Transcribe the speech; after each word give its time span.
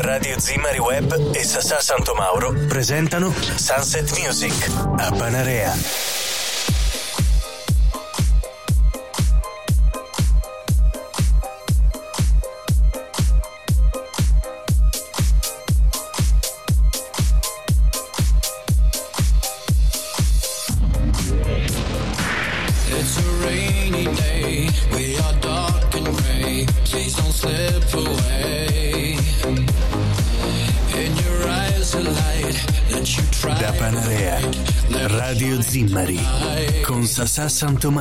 Radio 0.00 0.38
Zimari 0.38 0.78
Web 0.78 1.30
e 1.32 1.42
Sasà 1.42 1.80
Santo 1.80 2.14
Mauro 2.14 2.52
presentano 2.68 3.34
Sunset 3.56 4.16
Music 4.18 4.54
a 4.96 5.10
Panarea. 5.10 5.74
It's 22.90 23.18
a 23.18 23.38
Da 32.98 33.72
Panarea. 33.78 34.40
Radio 35.06 35.62
Zimmari 35.62 36.18
con 36.82 37.04
Sasà 37.04 37.48
Santo 37.48 37.92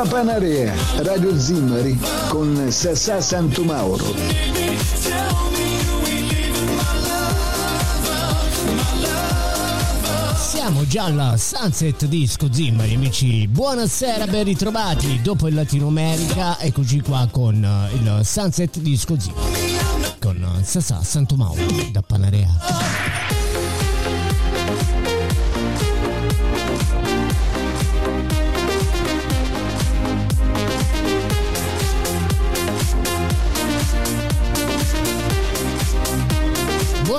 love. 0.00 0.08
Da 0.08 0.08
Panarea, 0.08 0.74
Radio 1.02 1.38
Zimmari 1.38 1.98
con 2.28 2.70
Sassà 2.70 3.20
Santomauro. 3.20 4.14
Siamo 10.36 10.86
già 10.86 11.04
alla 11.04 11.36
Sunset 11.36 12.06
Disco 12.06 12.50
Zimmari, 12.50 12.94
amici. 12.94 13.46
Buonasera, 13.46 14.26
ben 14.26 14.44
ritrovati. 14.44 15.20
Dopo 15.20 15.48
il 15.48 15.54
Latino 15.54 15.88
America, 15.88 16.58
eccoci 16.58 17.00
qua 17.02 17.28
con 17.30 17.62
eh, 17.62 17.94
il 17.94 18.20
Sunset 18.24 18.78
Disco 18.78 19.20
Zimmari. 19.20 19.76
Con 20.18 20.42
eh, 20.42 20.64
Sasà 20.64 21.02
Santomauro 21.02 21.60
da 21.92 22.00
Panarea. 22.00 22.99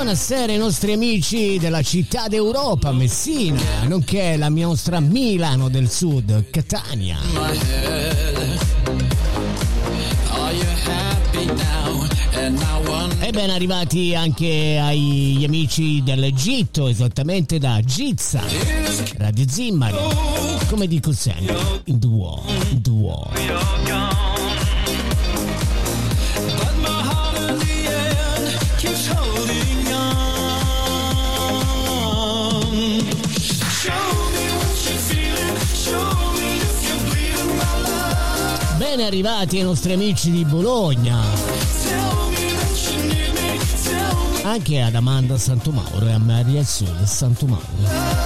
Buonasera 0.01 0.51
ai 0.51 0.57
nostri 0.57 0.93
amici 0.93 1.59
della 1.59 1.83
città 1.83 2.27
d'Europa, 2.27 2.91
Messina, 2.91 3.61
nonché 3.83 4.35
la 4.35 4.49
nostra 4.49 4.99
Milano 4.99 5.69
del 5.69 5.91
Sud, 5.91 6.49
Catania. 6.49 7.19
E 13.19 13.31
ben 13.31 13.51
arrivati 13.51 14.15
anche 14.15 14.79
agli 14.81 15.43
amici 15.45 16.01
dell'Egitto, 16.01 16.87
esattamente 16.87 17.59
da 17.59 17.79
Gizza, 17.81 18.41
Radio 19.17 19.45
Zimmari. 19.47 19.97
Come 20.67 20.87
dico 20.87 21.13
sempre, 21.13 21.81
in 21.85 21.99
duo, 21.99 22.41
in 22.71 22.81
duo. 22.81 23.80
Ben 38.93 38.99
arrivati 38.99 39.55
ai 39.57 39.63
nostri 39.63 39.93
amici 39.93 40.31
di 40.31 40.43
Bologna, 40.43 41.23
anche 44.43 44.81
ad 44.81 44.95
Amanda 44.95 45.37
Santomauro 45.37 46.07
e 46.07 46.11
a 46.11 46.17
Maria 46.17 46.61
Sud 46.65 47.01
Santomauro. 47.03 48.19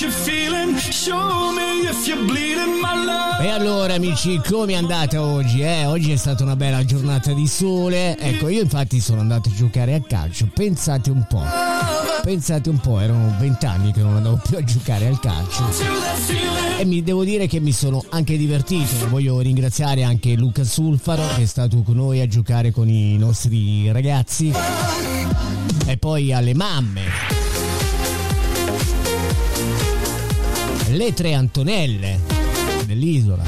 You're 0.00 0.10
feeling. 0.10 0.79
E 3.40 3.48
allora 3.48 3.94
amici, 3.94 4.38
come 4.46 4.72
è 4.72 4.76
andata 4.76 5.22
oggi? 5.22 5.62
Eh? 5.62 5.86
Oggi 5.86 6.12
è 6.12 6.16
stata 6.16 6.42
una 6.42 6.56
bella 6.56 6.84
giornata 6.84 7.32
di 7.32 7.46
sole. 7.46 8.18
Ecco, 8.18 8.48
io 8.48 8.60
infatti 8.60 9.00
sono 9.00 9.22
andato 9.22 9.48
a 9.48 9.52
giocare 9.52 9.94
a 9.94 10.02
calcio. 10.02 10.50
Pensate 10.52 11.08
un 11.10 11.24
po'. 11.26 11.42
Pensate 12.22 12.68
un 12.68 12.78
po', 12.80 13.00
erano 13.00 13.34
vent'anni 13.38 13.92
che 13.92 14.02
non 14.02 14.16
andavo 14.16 14.42
più 14.46 14.58
a 14.58 14.62
giocare 14.62 15.06
al 15.06 15.18
calcio. 15.20 15.64
E 16.78 16.84
mi 16.84 17.02
devo 17.02 17.24
dire 17.24 17.46
che 17.46 17.60
mi 17.60 17.72
sono 17.72 18.04
anche 18.10 18.36
divertito. 18.36 19.08
Voglio 19.08 19.40
ringraziare 19.40 20.02
anche 20.02 20.34
Luca 20.34 20.64
Sulfaro 20.64 21.22
che 21.34 21.44
è 21.44 21.46
stato 21.46 21.80
con 21.80 21.96
noi 21.96 22.20
a 22.20 22.26
giocare 22.26 22.72
con 22.72 22.90
i 22.90 23.16
nostri 23.16 23.90
ragazzi. 23.90 24.52
E 25.86 25.96
poi 25.96 26.34
alle 26.34 26.52
mamme. 26.52 27.39
Le 30.92 31.14
tre 31.14 31.34
Antonelle 31.34 32.18
dell'isola. 32.84 33.44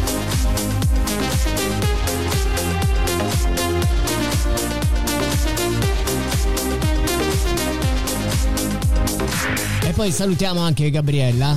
E 9.85 9.93
poi 9.93 10.13
salutiamo 10.13 10.61
anche 10.61 10.89
Gabriella. 10.91 11.55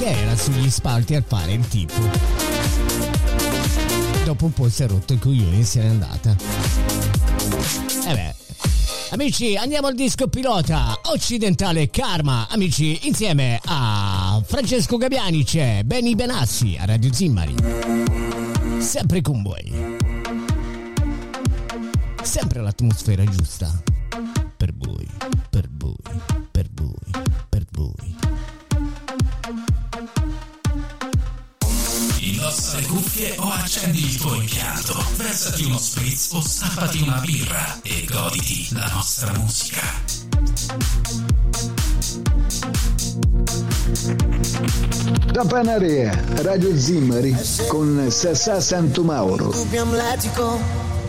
Era 0.00 0.36
sugli 0.36 0.70
spalti 0.70 1.14
al 1.14 1.24
fare 1.26 1.52
il 1.52 1.66
tipo. 1.66 1.94
Dopo 4.24 4.44
un 4.44 4.52
po' 4.52 4.68
si 4.68 4.82
è 4.84 4.86
rotto 4.86 5.14
il 5.14 5.18
coglione 5.18 5.58
e 5.58 5.64
se 5.64 5.80
n'è 5.80 5.88
andata. 5.88 6.36
E 8.06 8.14
beh. 8.14 8.43
Amici, 9.14 9.54
andiamo 9.54 9.86
al 9.86 9.94
disco 9.94 10.26
pilota 10.26 10.98
occidentale 11.04 11.88
Karma. 11.88 12.48
Amici, 12.50 13.06
insieme 13.06 13.60
a 13.64 14.42
Francesco 14.44 14.96
Gabiani 14.96 15.44
c'è 15.44 15.84
Benny 15.84 16.16
Benassi 16.16 16.76
a 16.76 16.84
Radio 16.84 17.12
Zimmari. 17.12 17.54
Sempre 18.80 19.20
con 19.20 19.40
voi. 19.44 19.70
sempre 22.22 22.60
l'atmosfera 22.60 23.22
giusta. 23.22 23.70
Per 24.56 24.74
voi, 24.74 25.06
per 25.48 25.68
voi, 25.70 25.94
cuffie 33.14 33.36
o 33.38 33.48
accendi 33.48 34.04
il 34.04 34.16
tuo 34.18 34.34
impianto. 34.34 35.04
Versati 35.16 35.64
uno 35.64 35.78
spritz 35.78 36.32
o 36.32 36.40
stappati 36.40 37.00
una 37.02 37.20
birra 37.20 37.78
e 37.82 38.04
goditi 38.10 38.68
la 38.72 38.90
nostra 38.92 39.32
musica. 39.38 39.80
Da 45.30 45.44
Panarea, 45.44 46.20
Radio 46.42 46.76
Zimmari 46.76 47.36
con 47.68 48.06
Sassà 48.10 48.60
Santomauro. 48.60 49.50
Dubbio 49.50 49.82
amletico, 49.82 50.58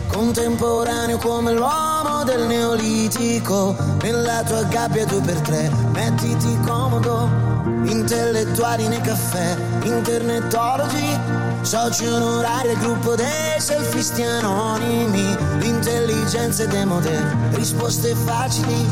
contemporaneo 0.06 1.18
come 1.18 1.52
l'uomo 1.52 2.22
del 2.24 2.46
neolitico. 2.46 3.76
Nella 4.02 4.42
tua 4.44 4.62
gabbia 4.64 5.04
due 5.06 5.20
per 5.20 5.40
tre, 5.40 5.70
mettiti 5.92 6.56
comodo. 6.64 7.54
Intellettuali 7.86 8.88
nei 8.88 9.00
caffè, 9.00 9.56
internetologi, 9.84 11.45
soci 11.66 12.06
onorari 12.06 12.68
del 12.68 12.78
gruppo 12.78 13.16
dei 13.16 13.58
selfisti 13.58 14.22
anonimi. 14.22 15.36
L'intelligenza 15.58 16.62
è 16.62 16.68
demode, 16.68 17.36
risposte 17.54 18.14
facili, 18.14 18.86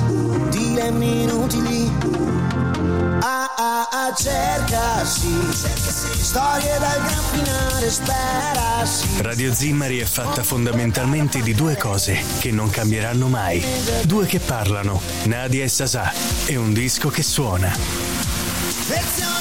dilemmi 0.51 1.23
inutili. 1.23 1.89
Ah 3.21 3.55
ah 3.57 3.89
ah 3.91 4.15
cerca 4.15 5.05
sì, 5.05 5.33
storie 6.21 6.77
dal 6.81 7.01
gran 7.01 7.23
finale 7.31 7.91
spera 7.91 8.85
sì. 8.85 9.23
Radio 9.23 9.55
Zimmari 9.55 10.01
è 10.01 10.05
fatta 10.05 10.43
fondamentalmente 10.43 11.43
di 11.43 11.55
due 11.55 11.77
cose 11.77 12.21
che 12.41 12.51
non 12.51 12.71
cambieranno 12.71 13.29
mai. 13.29 13.65
Due 14.03 14.27
che 14.27 14.41
parlano, 14.41 15.01
Nadia 15.25 15.63
e 15.63 15.69
Sasà, 15.69 16.13
e 16.47 16.57
un 16.57 16.73
disco 16.73 17.09
che 17.09 17.23
suona. 17.23 17.73
Lezioni 18.89 19.33
di 19.33 19.34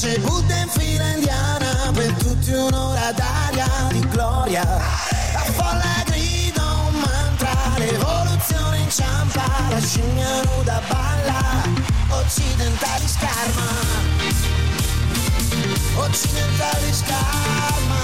C'è 0.00 0.18
Buddha 0.20 0.56
in 0.56 0.68
fila 0.70 1.12
indiana, 1.12 1.90
per 1.92 2.10
tutti 2.14 2.52
un'ora 2.52 3.12
d'aria 3.12 3.68
di 3.92 4.00
gloria. 4.08 4.62
La 4.62 5.44
folla 5.52 6.02
grida 6.06 6.62
un 6.88 7.00
mantra, 7.00 7.52
l'evoluzione 7.76 8.78
inciampa, 8.78 9.44
la 9.68 9.78
scimmia 9.78 10.40
nuda 10.44 10.80
balla, 10.88 11.62
occidentali 12.08 13.06
scarma. 13.06 13.66
Occidentali 15.96 16.92
scarma. 16.94 17.98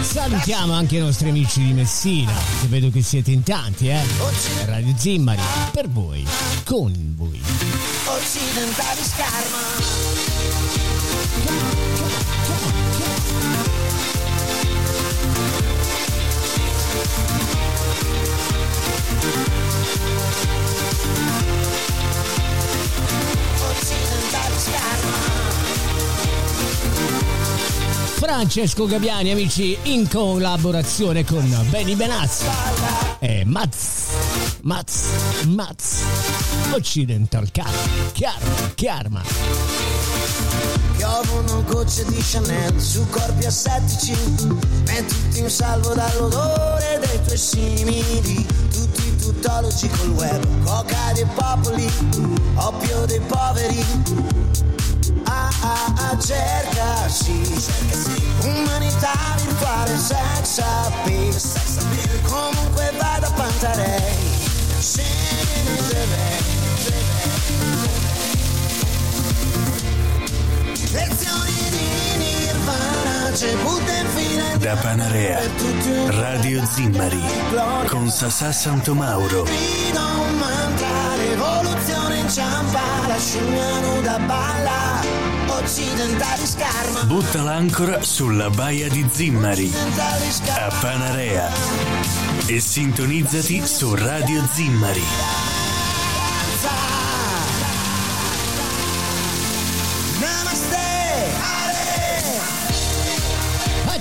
Salutiamo 0.00 0.72
anche 0.72 0.96
i 0.96 1.00
nostri 1.00 1.28
amici 1.28 1.62
di 1.62 1.74
Messina, 1.74 2.32
che 2.62 2.68
vedo 2.68 2.88
che 2.88 3.02
siete 3.02 3.32
in 3.32 3.42
tanti, 3.42 3.88
eh? 3.88 4.02
Radio 4.64 4.94
Zimmari, 4.96 5.42
per 5.72 5.90
voi, 5.90 6.26
con 6.64 7.14
voi. 7.18 7.97
Occidentali 8.10 9.02
scarma. 9.04 9.58
Occidentali 23.60 24.54
scarma. 24.58 25.16
Francesco 28.14 28.86
Gabiani, 28.86 29.30
amici, 29.30 29.76
in 29.82 30.08
collaborazione 30.08 31.24
con 31.24 31.66
Benny 31.68 31.94
Benazzi. 31.94 32.46
E 33.20 33.44
Maz, 33.44 34.06
Maz, 34.62 35.02
Maz, 35.46 36.02
Occidental 36.72 37.50
Car, 37.50 37.70
Chiar, 38.12 38.40
Chiarma. 38.74 39.22
Piovono 40.96 41.62
gocce 41.64 42.04
di 42.06 42.20
Chanel 42.20 42.80
su 42.80 43.06
corpi 43.08 43.46
assettici 43.46 44.14
Mettiti 44.86 45.38
in 45.40 45.50
salvo 45.50 45.94
dall'odore 45.94 47.00
dei 47.00 47.20
tuoi 47.24 47.38
simili. 47.38 48.46
Tutti 48.70 49.16
tuttologi 49.16 49.88
col 49.88 50.10
web 50.10 50.64
Coca 50.64 51.12
dei 51.14 51.26
popoli 51.34 51.90
Oppio 52.54 53.06
dei 53.06 53.20
poveri. 53.20 53.84
Ah 55.24 55.50
ah 55.60 55.92
ah 55.96 56.18
cerca 56.18 57.08
sì 57.08 57.40
Umanità 58.42 59.12
virtuale 59.36 59.96
sex 59.98 60.58
appeal 60.58 61.34
Comunque 62.22 62.92
vada 62.98 63.30
Pantarei 63.30 64.14
Se 64.78 65.02
ne 65.02 65.88
deve 65.88 66.57
Da 74.58 74.74
Panarea, 74.76 75.38
Radio 76.06 76.64
Zimmari, 76.64 77.20
con 77.86 78.10
Sasà 78.10 78.52
Santomauro. 78.52 79.44
Butta 87.04 87.42
l'ancora 87.42 88.02
sulla 88.02 88.48
baia 88.48 88.88
di 88.88 89.06
Zimmari, 89.10 89.70
a. 90.54 90.72
Panarea. 90.80 91.50
E 92.46 92.60
sintonizzati 92.60 93.66
su 93.66 93.94
Radio 93.94 94.42
Zimmari. 94.52 95.47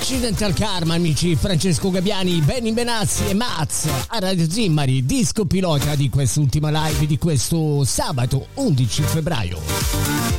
Accidental 0.10 0.54
Karma, 0.54 0.94
amici, 0.94 1.36
Francesco 1.36 1.92
Gabiani, 1.92 2.40
Benny 2.40 2.72
Benazzi 2.72 3.28
e 3.28 3.34
Maz 3.34 3.90
a 4.08 4.20
Radio 4.20 4.50
Zimmari, 4.50 5.06
disco 5.06 5.44
pilota 5.44 5.96
di 5.96 6.08
quest'ultima 6.10 6.70
live 6.72 7.06
di 7.06 7.18
questo 7.18 7.84
sabato 7.84 8.48
11 8.54 9.02
febbraio 9.02 9.60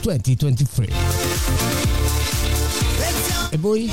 2023. 0.00 0.88
E 3.50 3.59
voi? 3.59 3.91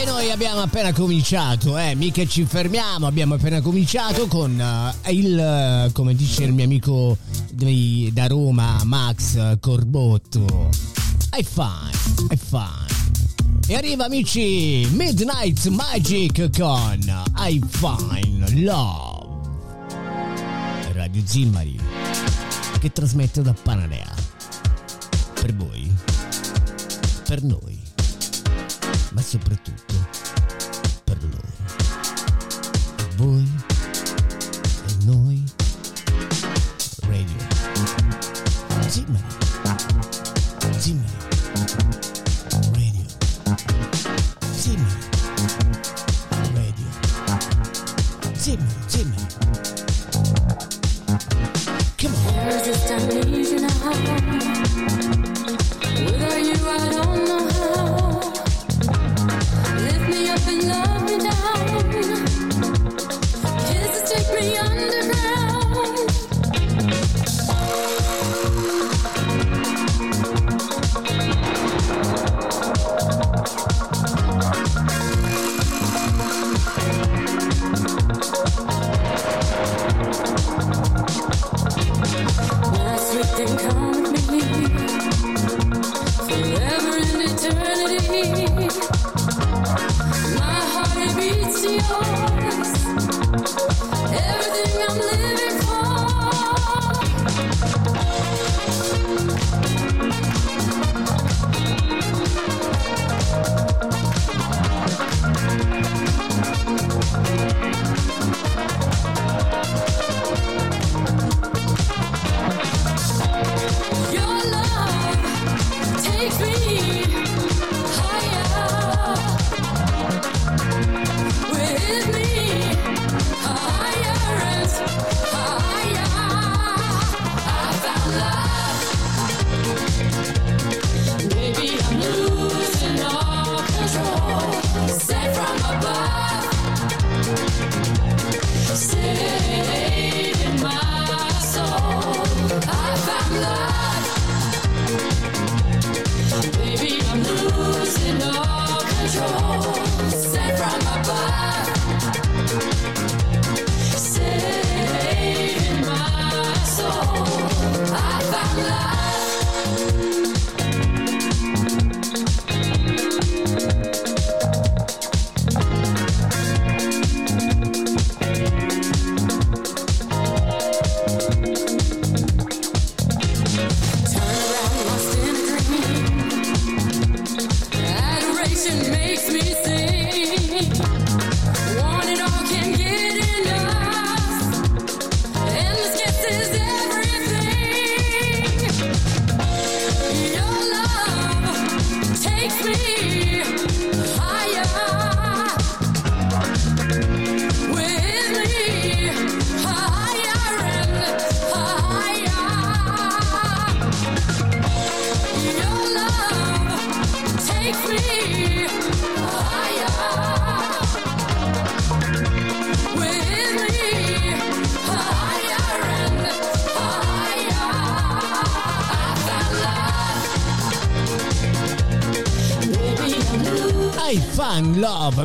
E 0.00 0.04
noi 0.04 0.30
abbiamo 0.30 0.60
appena 0.60 0.92
cominciato, 0.92 1.76
eh, 1.78 1.94
mica 1.94 2.24
ci 2.26 2.44
fermiamo, 2.44 3.06
abbiamo 3.06 3.34
appena 3.34 3.60
cominciato 3.60 4.26
con 4.26 4.58
eh, 5.04 5.12
il, 5.12 5.38
eh, 5.38 5.90
come 5.92 6.14
dice 6.14 6.44
il 6.44 6.52
mio 6.52 6.64
amico 6.64 7.16
dei- 7.50 8.10
da 8.12 8.26
Roma, 8.26 8.80
Max 8.84 9.58
Corbotto. 9.60 10.70
I 11.38 11.44
fine, 11.44 11.90
I 12.30 12.36
fine. 12.36 12.91
E 13.66 13.76
arriva 13.76 14.04
amici 14.06 14.86
Midnight 14.92 15.68
Magic 15.68 16.50
con 16.58 17.24
I 17.38 17.60
Fine 17.68 18.62
Love. 18.62 19.50
Radio 20.92 21.22
Zimmari 21.24 21.78
che 22.80 22.90
trasmette 22.90 23.40
da 23.42 23.54
Panarea. 23.54 24.12
Per 25.34 25.54
voi, 25.54 25.90
per 27.24 27.42
noi, 27.42 27.80
ma 29.12 29.22
soprattutto 29.22 29.94
per 31.04 31.18
loro. 31.22 31.48
E 32.96 33.14
voi 33.16 33.48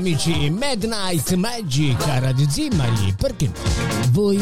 amici, 0.08 0.50
Midnight 0.50 1.34
Magic 1.34 2.02
a 2.08 2.20
Radio 2.20 2.48
Zimmari, 2.50 3.14
perché? 3.18 3.52
Voi? 4.12 4.42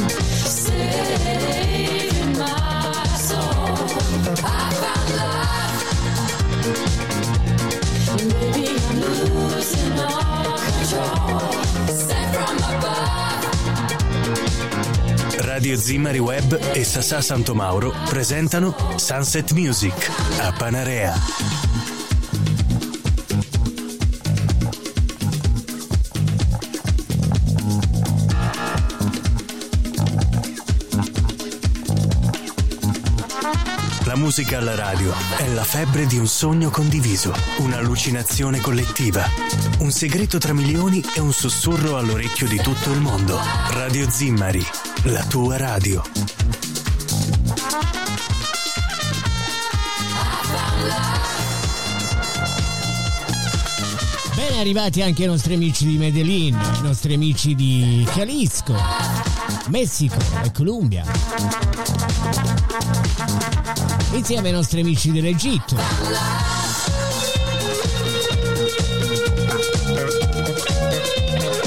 Radio 15.40 15.78
Zimmari 15.78 16.20
Web 16.20 16.60
e 16.74 16.84
Sasà 16.84 17.22
Santomauro 17.22 17.92
presentano 18.08 18.76
Sunset 18.98 19.52
Music 19.54 20.12
a 20.42 20.52
Panarea. 20.52 21.65
Musica 34.26 34.58
alla 34.58 34.74
radio 34.74 35.14
è 35.38 35.48
la 35.50 35.64
febbre 35.64 36.08
di 36.08 36.18
un 36.18 36.26
sogno 36.26 36.72
condiviso, 36.72 37.32
un'allucinazione 37.60 38.60
collettiva, 38.60 39.24
un 39.82 39.92
segreto 39.92 40.40
tra 40.40 40.52
milioni 40.52 41.00
e 41.14 41.20
un 41.20 41.32
sussurro 41.32 41.98
all'orecchio 41.98 42.48
di 42.48 42.58
tutto 42.58 42.92
il 42.92 43.02
mondo. 43.02 43.40
Radio 43.70 44.10
Zimmari, 44.10 44.66
la 45.04 45.24
tua 45.26 45.58
radio. 45.58 46.02
Ben 54.34 54.58
arrivati 54.58 55.04
anche 55.04 55.24
i 55.24 55.28
nostri 55.28 55.54
amici 55.54 55.86
di 55.86 56.00
Medellin, 56.00 56.58
i 56.80 56.82
nostri 56.82 57.14
amici 57.14 57.54
di 57.54 58.04
Jalisco, 58.12 58.76
Messico 59.68 60.18
e 60.42 60.52
Colombia. 60.52 61.04
Insieme 64.16 64.48
ai 64.48 64.54
nostri 64.54 64.80
amici 64.80 65.12
dell'Egitto. 65.12 65.76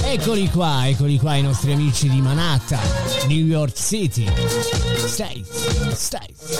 Eccoli 0.04 0.48
qua, 0.48 0.88
eccoli 0.88 1.18
qua 1.18 1.34
i 1.36 1.42
nostri 1.42 1.72
amici 1.72 2.08
di 2.08 2.22
Manhattan, 2.22 2.80
New 3.26 3.44
York 3.44 3.76
City, 3.76 4.26
States, 4.96 5.94
States. 5.94 6.58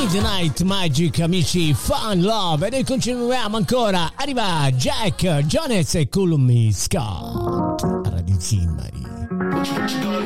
Midnight 0.00 0.62
Magic, 0.62 1.20
amici, 1.20 1.74
Fun 1.74 2.22
Love. 2.22 2.68
E 2.68 2.70
noi 2.70 2.84
continuiamo 2.84 3.58
ancora. 3.58 4.12
Arriva 4.14 4.70
Jack, 4.70 5.40
Jones 5.44 5.94
e 5.94 6.08
Columni 6.08 6.72
Scott. 6.72 7.82
Radio 8.08 8.34
Zimmari. 8.38 9.02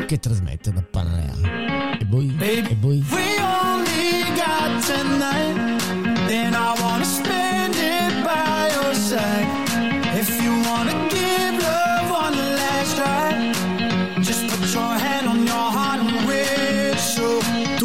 Che 0.07 0.21
trasmette 0.21 0.73
da 0.73 0.81
Panarea. 0.89 1.35
E 1.99 2.05
voi? 2.09 2.33
E 2.39 2.77
voi? 2.79 3.05
We 3.11 3.35
only 3.41 4.23
got 4.37 4.81
tonight, 4.87 5.64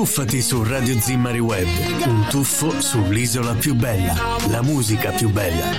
Tuffati 0.10 0.42
su 0.42 0.64
Radio 0.64 1.00
Zimmari 1.00 1.38
Web, 1.38 1.68
un 2.08 2.26
tuffo 2.30 2.82
sull'isola 2.82 3.54
più 3.54 3.76
bella, 3.76 4.16
la 4.48 4.64
musica 4.64 5.12
più 5.12 5.30
bella. 5.30 5.70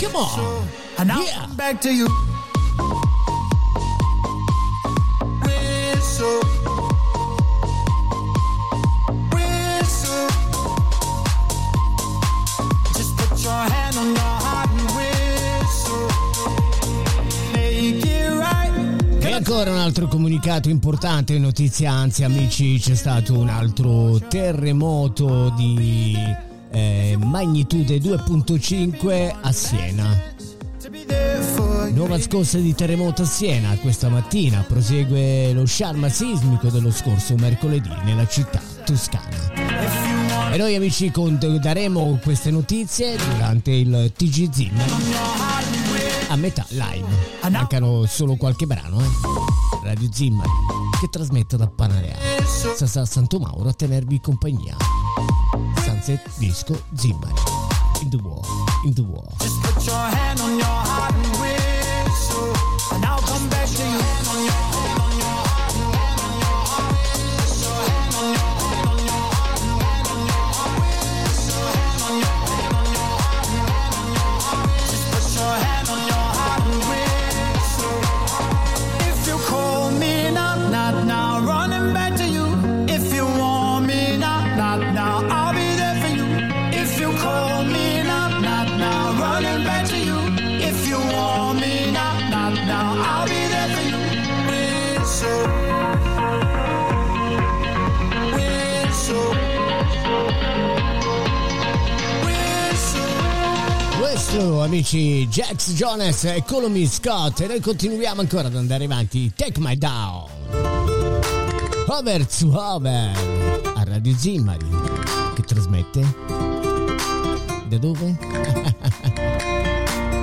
Come 0.00 0.14
on. 0.14 0.68
And 0.98 1.10
I'll 1.10 1.24
Yeah. 1.24 1.46
back 1.56 1.80
to 1.80 1.90
you. 1.90 2.06
Whistle. 5.42 6.55
Ancora 19.58 19.74
un 19.74 19.82
altro 19.82 20.06
comunicato 20.06 20.68
importante, 20.68 21.38
notizia 21.38 21.90
anzi 21.90 22.24
amici, 22.24 22.78
c'è 22.78 22.94
stato 22.94 23.38
un 23.38 23.48
altro 23.48 24.18
terremoto 24.28 25.48
di 25.56 26.14
eh, 26.70 27.16
magnitude 27.18 27.96
2.5 27.96 29.34
a 29.40 29.52
Siena. 29.52 30.34
Nuova 31.90 32.20
scossa 32.20 32.58
di 32.58 32.74
terremoto 32.74 33.22
a 33.22 33.24
Siena, 33.24 33.74
questa 33.78 34.10
mattina 34.10 34.60
prosegue 34.60 35.54
lo 35.54 35.64
sciarma 35.64 36.10
sismico 36.10 36.68
dello 36.68 36.90
scorso 36.90 37.34
mercoledì 37.36 37.88
nella 38.04 38.26
città 38.26 38.60
toscana. 38.84 40.52
E 40.52 40.56
noi 40.58 40.74
amici 40.74 41.10
daremo 41.62 42.18
queste 42.22 42.50
notizie 42.50 43.16
durante 43.16 43.70
il 43.70 44.12
TG 44.14 44.50
Zimmer 44.52 45.45
a 46.28 46.36
metà 46.36 46.64
live. 46.68 47.06
Mancano 47.50 48.06
solo 48.06 48.36
qualche 48.36 48.66
brano, 48.66 49.00
eh. 49.00 49.08
Radio 49.82 50.08
Zimmer 50.12 50.46
che 51.00 51.08
trasmette 51.08 51.56
da 51.56 51.68
Panarea. 51.68 52.16
Sasà 52.76 53.04
Santomauro 53.04 53.68
a 53.68 53.72
tenervi 53.72 54.20
compagnia. 54.20 54.76
Sunset 55.84 56.28
Disco 56.36 56.82
Zimmer. 56.94 57.32
In 58.02 58.10
the 58.10 58.16
war, 58.16 58.44
in 58.84 58.94
the 58.94 59.02
war. 59.02 59.24
Amici 104.66 105.28
Jax 105.28 105.74
Jones 105.74 106.24
e 106.24 106.42
Colommy 106.44 106.88
Scott 106.88 107.40
e 107.40 107.46
noi 107.46 107.60
continuiamo 107.60 108.20
ancora 108.20 108.48
ad 108.48 108.56
andare 108.56 108.84
avanti. 108.84 109.32
Take 109.34 109.60
my 109.60 109.76
down. 109.76 110.24
Over 111.86 112.26
to 112.26 112.52
over 112.52 113.12
a 113.74 113.84
Radio 113.84 114.12
Zimmari 114.16 114.66
che 115.34 115.42
trasmette 115.42 116.00
da 117.68 117.78
dove? 117.78 118.16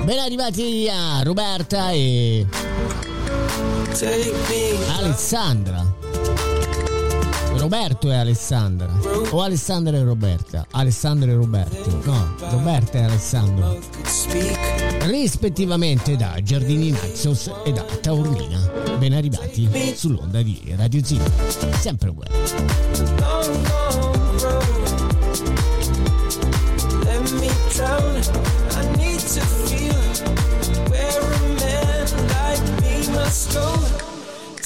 Ben 0.04 0.18
arrivati 0.18 0.86
a 0.90 1.22
Roberta 1.22 1.90
e 1.92 2.46
Alessandra. 4.98 5.83
Roberto 7.64 8.10
e 8.10 8.14
Alessandra. 8.14 8.90
O 9.30 9.40
Alessandra 9.40 9.96
e 9.96 10.04
Roberta. 10.04 10.66
Alessandra 10.72 11.30
e 11.30 11.34
Roberto. 11.34 11.98
No, 12.04 12.36
Roberta 12.50 12.98
e 12.98 13.04
Alessandro. 13.04 13.80
Rispettivamente 15.06 16.14
da 16.14 16.38
Giardini 16.42 16.90
Naxos 16.90 17.50
e 17.64 17.72
da 17.72 17.82
Taormina. 18.02 18.70
Ben 18.98 19.14
arrivati 19.14 19.66
sull'onda 19.96 20.42
di 20.42 20.74
Radio 20.76 21.02
Z. 21.02 21.18
Sempre. 21.80 22.12
Let 27.02 27.32
me 27.32 27.48
go. 33.54 34.03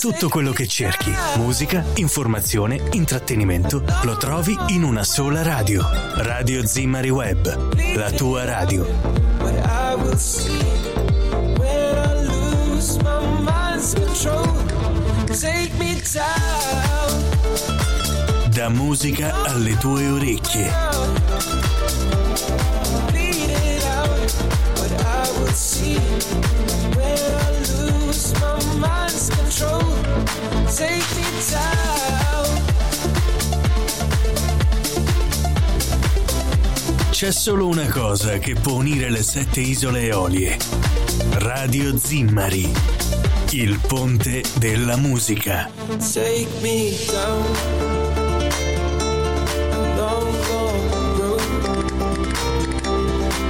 Tutto 0.01 0.29
quello 0.29 0.53
che 0.53 0.69
cerchi, 0.69 1.13
musica, 1.39 1.85
informazione, 1.97 2.81
intrattenimento, 2.93 3.83
lo 4.03 4.17
trovi 4.17 4.57
in 4.69 4.85
una 4.85 5.03
sola 5.03 5.43
radio. 5.43 5.85
Radio 6.19 6.65
Zimmari 6.65 7.11
Web, 7.11 7.97
la 7.97 8.11
tua 8.13 8.45
radio. 8.45 8.87
Da 18.51 18.69
musica 18.69 19.43
alle 19.43 19.77
tue 19.79 20.09
orecchie. 20.09 21.17
See 25.55 25.97
when 26.95 27.19
I 27.19 27.51
lose 27.83 28.33
my 28.41 28.79
mind's 28.79 29.38
control. 29.49 29.83
Take 30.67 31.05
me 31.15 31.25
down. 31.51 32.67
C'è 37.11 37.33
solo 37.33 37.67
una 37.67 37.89
cosa 37.89 38.39
che 38.39 38.55
può 38.55 38.75
unire 38.75 39.11
le 39.11 39.23
sette 39.23 39.61
isole 39.61 40.03
Eolie. 40.03 40.57
Radio 41.31 41.97
Zimmari, 41.99 42.71
il 43.51 43.81
ponte 43.87 44.43
della 44.59 44.97
musica. 44.97 45.71
Take 46.13 46.49
me 46.61 46.93
down 47.11 47.45
a 49.73 49.97
long, 49.97 50.49
long 50.49 51.19
road. 51.19 51.41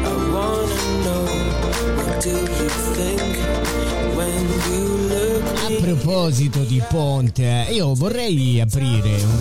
I 0.04 0.14
wanna 0.30 0.74
know 1.02 1.24
what 1.96 2.22
do 2.22 2.30
you 2.30 2.68
think 2.94 3.97
proposito 5.80 6.60
di 6.60 6.82
ponte, 6.88 7.66
eh, 7.66 7.74
io 7.74 7.94
vorrei 7.94 8.60
aprire 8.60 9.14
un, 9.22 9.38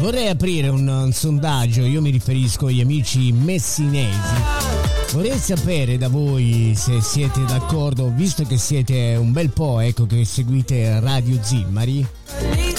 vorrei 0.00 0.28
aprire 0.28 0.68
un, 0.68 0.86
un 0.86 1.12
sondaggio, 1.12 1.82
io 1.82 2.00
mi 2.00 2.10
riferisco 2.10 2.66
agli 2.66 2.80
amici 2.80 3.32
messinesi. 3.32 4.64
Vorrei 5.12 5.38
sapere 5.38 5.98
da 5.98 6.08
voi 6.08 6.74
se 6.76 7.00
siete 7.00 7.44
d'accordo, 7.44 8.12
visto 8.14 8.44
che 8.44 8.58
siete 8.58 9.16
un 9.16 9.32
bel 9.32 9.50
po', 9.50 9.80
ecco, 9.80 10.06
che 10.06 10.24
seguite 10.24 11.00
Radio 11.00 11.38
Zimmari. 11.42 12.06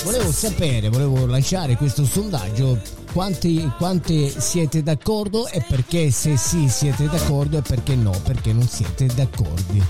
Volevo 0.08 0.32
sapere, 0.32 0.88
volevo 0.88 1.26
lanciare 1.26 1.76
questo 1.76 2.06
sondaggio, 2.06 2.80
quanti, 3.12 3.70
quante 3.78 4.30
siete 4.40 4.82
d'accordo 4.82 5.50
e 5.50 5.62
perché 5.68 6.12
se 6.12 6.38
sì 6.38 6.70
siete 6.70 7.10
d'accordo 7.10 7.58
e 7.58 7.62
perché 7.62 7.94
no, 7.96 8.18
perché 8.24 8.54
non 8.54 8.66
siete 8.66 9.08
d'accordo. 9.08 9.86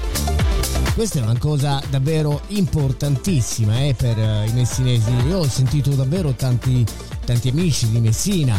Questa 0.96 1.20
è 1.20 1.22
una 1.22 1.38
cosa 1.38 1.80
davvero 1.92 2.42
importantissima 2.48 3.84
eh, 3.84 3.94
per 3.96 4.18
eh, 4.18 4.48
i 4.48 4.54
messinesi. 4.54 5.12
Io 5.28 5.38
ho 5.38 5.48
sentito 5.48 5.92
davvero 5.92 6.32
tanti, 6.32 6.84
tanti 7.24 7.50
amici 7.50 7.88
di 7.92 8.00
Messina 8.00 8.58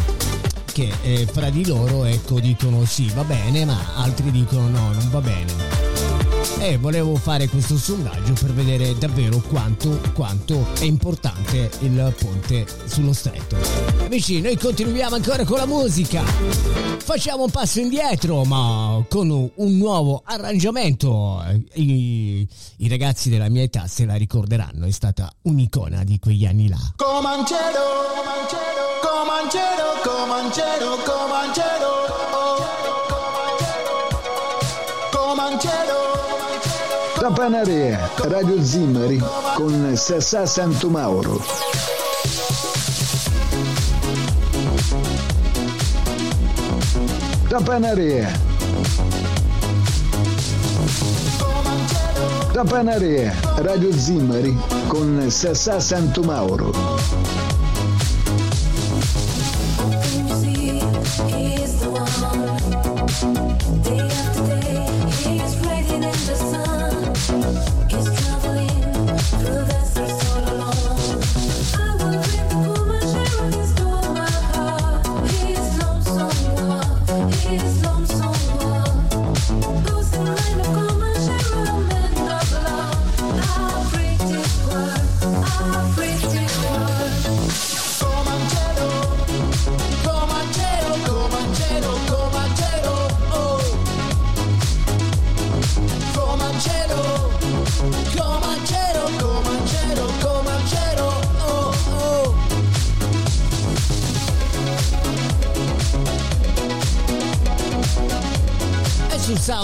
che 0.72 0.92
eh, 1.02 1.26
fra 1.26 1.50
di 1.50 1.66
loro 1.66 2.04
ecco, 2.04 2.38
dicono 2.38 2.84
sì 2.84 3.10
va 3.16 3.24
bene, 3.24 3.64
ma 3.64 3.96
altri 3.96 4.30
dicono 4.30 4.68
no, 4.68 4.92
non 4.92 5.08
va 5.10 5.20
bene. 5.20 5.87
E 6.60 6.76
volevo 6.76 7.14
fare 7.16 7.48
questo 7.48 7.76
sondaggio 7.76 8.32
per 8.34 8.52
vedere 8.52 8.96
davvero 8.98 9.38
quanto, 9.38 10.00
quanto 10.12 10.66
è 10.78 10.84
importante 10.84 11.70
il 11.80 12.14
ponte 12.18 12.66
sullo 12.84 13.12
stretto. 13.12 13.56
Amici, 14.04 14.40
noi 14.40 14.56
continuiamo 14.56 15.14
ancora 15.14 15.44
con 15.44 15.56
la 15.56 15.66
musica. 15.66 16.22
Facciamo 16.22 17.44
un 17.44 17.50
passo 17.50 17.80
indietro, 17.80 18.44
ma 18.44 19.02
con 19.08 19.30
un 19.30 19.76
nuovo 19.76 20.22
arrangiamento. 20.24 21.42
I, 21.74 22.46
i 22.78 22.88
ragazzi 22.88 23.30
della 23.30 23.48
mia 23.48 23.62
età 23.62 23.86
se 23.86 24.04
la 24.04 24.16
ricorderanno, 24.16 24.84
è 24.84 24.90
stata 24.90 25.32
un'icona 25.42 26.04
di 26.04 26.18
quegli 26.18 26.44
anni 26.44 26.68
là. 26.68 26.78
Comanchero, 26.96 27.80
Comanchero, 29.00 30.00
Comanchero, 30.02 30.96
Comanchero, 31.04 31.88
oh. 32.32 32.56
Comanchero. 35.10 35.87
Tapanaria, 37.28 38.08
Radio 38.22 38.64
Zimmari 38.64 39.22
con 39.54 39.94
Sassà 39.96 40.46
Santomauro. 40.46 41.44
Tapanaria. 47.48 48.32
Tapanaria, 52.50 53.34
Radio 53.56 53.92
Zimmari 53.92 54.56
con 54.86 55.26
Sassà 55.28 55.78
Santomauro. 55.80 57.27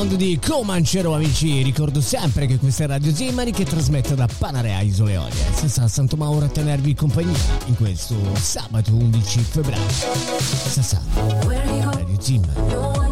Sound 0.04 0.16
di 0.16 0.38
Comancero 0.38 1.14
amici, 1.14 1.62
ricordo 1.62 2.00
sempre 2.00 2.46
che 2.46 2.58
questa 2.58 2.84
è 2.84 2.86
Radio 2.86 3.14
Zimmari 3.14 3.52
che 3.52 3.64
trasmette 3.64 4.14
da 4.14 4.28
Panarea 4.38 4.80
Isole 4.80 5.16
Olie. 5.16 5.52
Senza 5.52 5.88
Santo 5.88 6.16
Mauro 6.16 6.44
a 6.44 6.48
tenervi 6.48 6.94
compagnia 6.94 7.36
in 7.66 7.76
questo 7.76 8.14
sabato 8.34 8.92
11 8.92 9.38
febbraio. 9.40 9.88
Sasà, 10.38 11.00
Radio 11.46 12.20
Zimmari. 12.20 13.03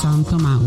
Santo 0.00 0.38
Mauro. 0.38 0.64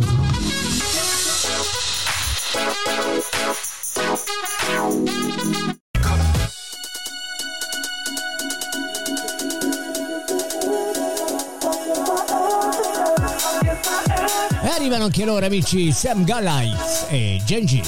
Arrivano 14.62 15.06
anche 15.06 15.26
loro 15.26 15.43
amici 15.43 15.91
Sam 15.91 16.24
Gallites 16.26 17.08
e 17.10 17.41
Genji. 17.43 17.82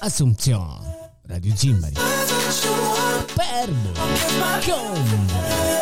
Assunzione. 0.00 1.12
Radio 1.28 1.56
Zimmari. 1.56 1.94
Perbo. 3.34 3.92
Combo. 4.66 5.79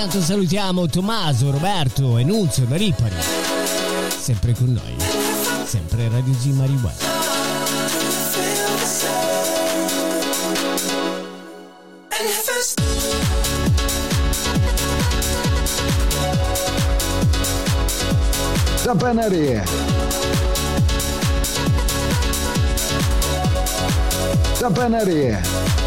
Intanto 0.00 0.22
salutiamo 0.24 0.86
Tommaso, 0.86 1.50
Roberto 1.50 2.18
e 2.18 2.22
Nunzio 2.22 2.64
da 2.66 2.76
Ripari. 2.76 3.16
Sempre 4.16 4.52
con 4.52 4.72
noi. 4.72 4.94
Sempre 5.64 6.08
Radio 6.08 6.32
Zimmari 6.38 6.78
Web. 6.80 6.94
Sapaneria. 18.76 19.64
Sapaneria. 24.52 25.77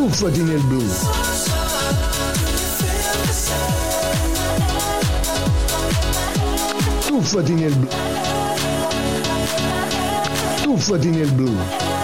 Tuffati 0.00 0.40
nel 0.42 0.60
blu. 0.60 0.82
Tuffati 7.06 7.52
nel 7.52 7.74
blu. 7.74 7.88
Tuffati 10.62 11.10
nel 11.10 11.30
blu. 11.32 11.54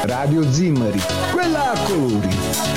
Radio 0.03 0.53
Zimmari. 0.53 1.01
Quella 1.33 1.73
a 1.73 1.79
colori. 1.85 2.76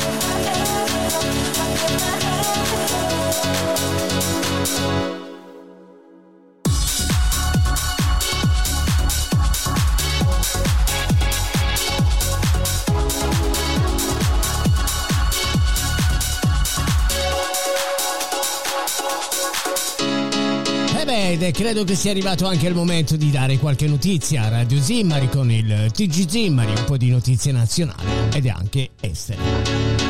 Ed 21.32 21.44
è- 21.44 21.52
credo 21.52 21.84
che 21.84 21.96
sia 21.96 22.10
arrivato 22.12 22.48
anche 22.48 22.68
il 22.68 22.74
momento 22.74 23.16
di 23.16 23.30
dare 23.30 23.60
qualche 23.60 23.88
notizia 23.88 24.44
a 24.44 24.50
Radio 24.50 24.82
Zimmari 24.82 25.30
con 25.30 25.52
il 25.52 25.92
TG 25.94 26.28
Zimmari, 26.28 26.72
un 26.76 26.84
po' 26.86 26.98
di 26.98 27.10
notizie 27.12 27.52
nazionali 27.52 28.08
ed 28.34 28.48
anche 28.48 28.90
estere. 29.00 29.38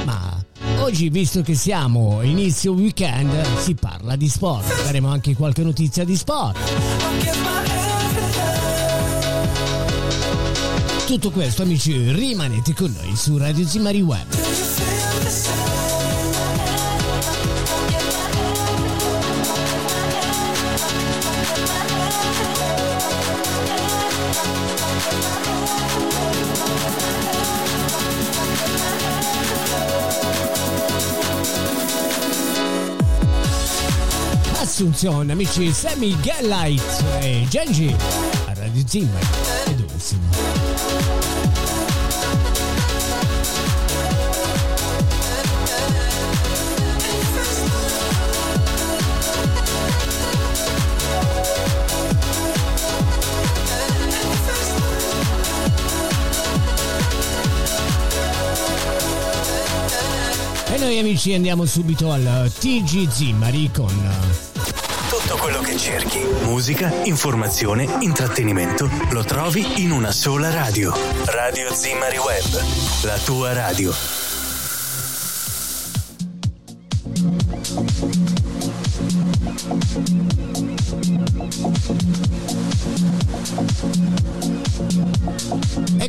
Ma 0.05 0.41
oggi, 0.79 1.09
visto 1.09 1.41
che 1.41 1.55
siamo 1.55 2.21
inizio 2.21 2.71
weekend, 2.71 3.31
si 3.59 3.73
parla 3.75 4.15
di 4.15 4.29
sport. 4.29 4.83
Daremo 4.85 5.09
anche 5.09 5.35
qualche 5.35 5.61
notizia 5.63 6.05
di 6.05 6.15
sport. 6.15 6.57
Tutto 11.05 11.31
questo, 11.31 11.63
amici, 11.63 12.11
rimanete 12.13 12.73
con 12.73 12.95
noi 12.97 13.15
su 13.15 13.35
Radio 13.37 13.67
Zimmari 13.67 14.01
Web. 14.01 15.58
Assunzione, 34.79 35.33
amici, 35.33 35.73
Sammy 35.73 36.17
Gallight 36.21 37.03
e 37.19 37.45
Genji 37.49 37.93
a 38.45 38.53
Radio 38.53 38.81
Zimmari. 38.87 39.25
E 39.65 39.75
siamo? 39.97 40.23
E 60.71 60.77
noi 60.77 60.99
amici 60.99 61.33
andiamo 61.33 61.65
subito 61.65 62.13
al 62.13 62.49
TG 62.57 63.09
Zimmari 63.09 63.69
con 63.73 64.47
che 64.48 64.48
cerchi. 65.79 66.19
Musica, 66.43 66.91
informazione, 67.03 67.87
intrattenimento 68.01 68.89
lo 69.11 69.23
trovi 69.23 69.81
in 69.81 69.91
una 69.91 70.11
sola 70.11 70.51
radio. 70.51 70.93
Radio 71.27 71.73
Zimmari 71.73 72.17
Web. 72.17 73.03
La 73.03 73.17
tua 73.17 73.53
radio. 73.53 74.28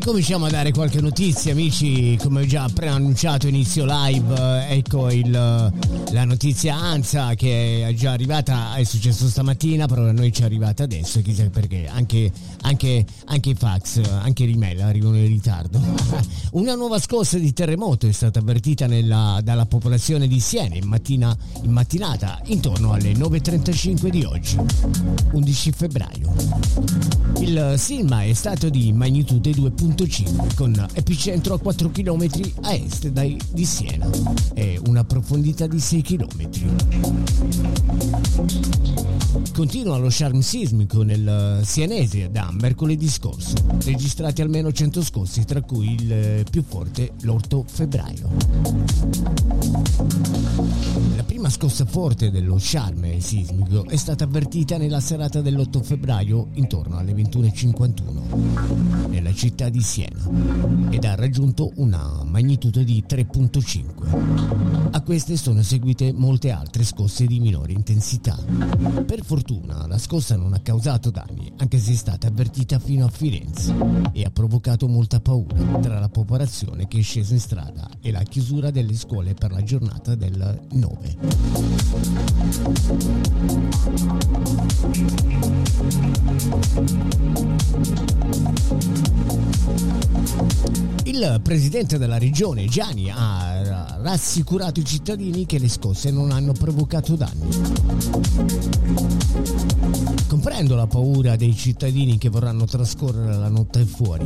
Cominciamo 0.04 0.46
a 0.46 0.50
dare 0.50 0.72
qualche 0.72 1.00
notizia, 1.00 1.52
amici. 1.52 2.16
Come 2.22 2.42
ho 2.42 2.46
già 2.46 2.68
preannunciato, 2.72 3.46
inizio 3.46 3.84
live. 3.86 4.34
eh, 4.68 4.76
Ecco 4.76 5.10
il, 5.10 5.30
la 5.30 6.24
notizia 6.24 6.76
ANSA 6.76 7.34
che 7.34 7.86
è 7.86 7.92
già 7.94 8.12
arrivata. 8.12 8.74
È 8.74 8.84
successo 8.84 9.28
stamattina, 9.28 9.86
però 9.86 10.06
a 10.06 10.12
noi 10.12 10.32
ci 10.32 10.42
è 10.42 10.44
arrivata 10.44 10.82
adesso. 10.84 11.20
Chissà 11.22 11.48
perché. 11.50 11.86
Anche, 11.86 12.30
anche, 12.62 13.04
anche 13.26 13.50
i 13.50 13.54
fax, 13.54 14.00
anche 14.22 14.46
l'email 14.46 14.80
arrivano 14.80 15.16
in 15.16 15.26
ritardo. 15.26 15.80
Una 16.52 16.74
nuova 16.74 16.98
scossa 16.98 17.38
di 17.38 17.52
terremoto 17.52 18.06
è 18.06 18.12
stata 18.12 18.38
avvertita 18.40 18.86
nella- 18.86 19.40
dalla 19.42 19.66
popolazione 19.66 20.26
di 20.26 20.40
Siena 20.40 20.74
in, 20.76 20.86
mattina, 20.86 21.36
in 21.62 21.70
mattinata, 21.70 22.40
intorno 22.46 22.92
alle 22.92 23.12
9.35 23.12 24.08
di 24.08 24.24
oggi, 24.24 24.56
11 25.32 25.72
febbraio. 25.72 26.32
Il 27.38 27.74
sisma 27.76 28.22
è 28.24 28.32
stato 28.32 28.68
di 28.68 28.92
magnitude 28.92 29.50
2.5 29.50 29.88
con 30.54 30.88
epicentro 30.94 31.54
a 31.54 31.58
4 31.58 31.90
km 31.90 32.28
a 32.62 32.74
est 32.74 33.08
dai- 33.08 33.38
di 33.52 33.64
Siena 33.64 34.08
e 34.54 34.80
una 34.86 35.04
profondità 35.04 35.66
di 35.66 35.80
6 35.80 36.02
km. 36.02 36.48
Continua 39.52 39.96
lo 39.98 40.08
charme 40.10 40.42
sismico 40.42 41.02
nel 41.02 41.60
sienese 41.64 42.30
da 42.30 42.50
mercoledì 42.52 43.08
scorso, 43.08 43.54
registrati 43.84 44.42
almeno 44.42 44.72
100 44.72 45.02
scossi, 45.02 45.44
tra 45.44 45.60
cui 45.60 45.94
il 45.94 46.12
eh, 46.12 46.44
più 46.48 46.62
forte 46.66 47.12
l'8 47.22 47.62
febbraio. 47.66 48.30
La 51.16 51.22
prima 51.24 51.50
scossa 51.50 51.84
forte 51.84 52.30
dello 52.30 52.56
charme 52.58 53.20
sismico 53.20 53.86
è 53.86 53.96
stata 53.96 54.24
avvertita 54.24 54.78
nella 54.78 55.00
serata 55.00 55.40
dell'8 55.40 55.82
febbraio 55.82 56.48
intorno 56.54 56.96
alle 56.96 57.12
21.51 57.12 59.08
nella 59.10 59.34
città 59.34 59.68
di 59.68 59.79
Siena 59.82 60.28
ed 60.90 61.04
ha 61.04 61.14
raggiunto 61.14 61.72
una 61.76 62.22
magnitudo 62.24 62.82
di 62.82 63.04
3.5. 63.08 64.90
A 64.92 65.00
queste 65.02 65.36
sono 65.36 65.62
seguite 65.62 66.12
molte 66.12 66.50
altre 66.50 66.84
scosse 66.84 67.26
di 67.26 67.40
minore 67.40 67.72
intensità. 67.72 68.36
Per 69.06 69.24
fortuna 69.24 69.86
la 69.86 69.98
scossa 69.98 70.36
non 70.36 70.52
ha 70.52 70.60
causato 70.60 71.10
danni, 71.10 71.52
anche 71.56 71.78
se 71.78 71.92
è 71.92 71.96
stata 71.96 72.26
avvertita 72.28 72.78
fino 72.78 73.04
a 73.04 73.08
Firenze 73.08 73.74
e 74.12 74.24
ha 74.24 74.30
provocato 74.30 74.88
molta 74.88 75.20
paura 75.20 75.78
tra 75.80 75.98
la 75.98 76.08
popolazione 76.08 76.88
che 76.88 76.98
è 76.98 77.02
scesa 77.02 77.34
in 77.34 77.40
strada 77.40 77.88
e 78.00 78.10
la 78.10 78.22
chiusura 78.22 78.70
delle 78.70 78.94
scuole 78.94 79.34
per 79.34 79.52
la 79.52 79.62
giornata 79.62 80.14
del 80.14 80.60
9. 80.70 81.16
Il 91.04 91.40
presidente 91.42 91.98
della 91.98 92.18
regione 92.18 92.64
Gianni 92.66 93.10
ha 93.10 93.98
rassicurato 94.00 94.80
i 94.80 94.84
cittadini 94.84 95.44
che 95.44 95.58
le 95.58 95.68
scosse 95.68 96.10
non 96.10 96.30
hanno 96.30 96.52
provocato 96.52 97.16
danni. 97.16 97.48
Comprendo 100.26 100.76
la 100.76 100.86
paura 100.86 101.36
dei 101.36 101.54
cittadini 101.54 102.16
che 102.16 102.28
vorranno 102.28 102.64
trascorrere 102.64 103.36
la 103.36 103.48
notte 103.48 103.84
fuori, 103.84 104.24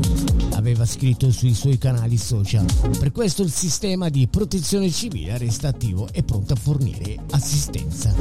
aveva 0.53 0.85
scritto 0.85 1.33
sui 1.33 1.55
suoi 1.55 1.79
canali 1.79 2.19
social. 2.19 2.67
Per 2.99 3.11
questo 3.11 3.43
il 3.43 3.51
sistema 3.51 4.11
di 4.11 4.29
protezione 4.29 4.91
civile 4.91 5.39
resta 5.39 5.69
attivo 5.69 6.09
e 6.13 6.23
pronto 6.23 6.53
a 6.53 6.57
fornire 6.57 7.17
assistenza. 7.31 8.15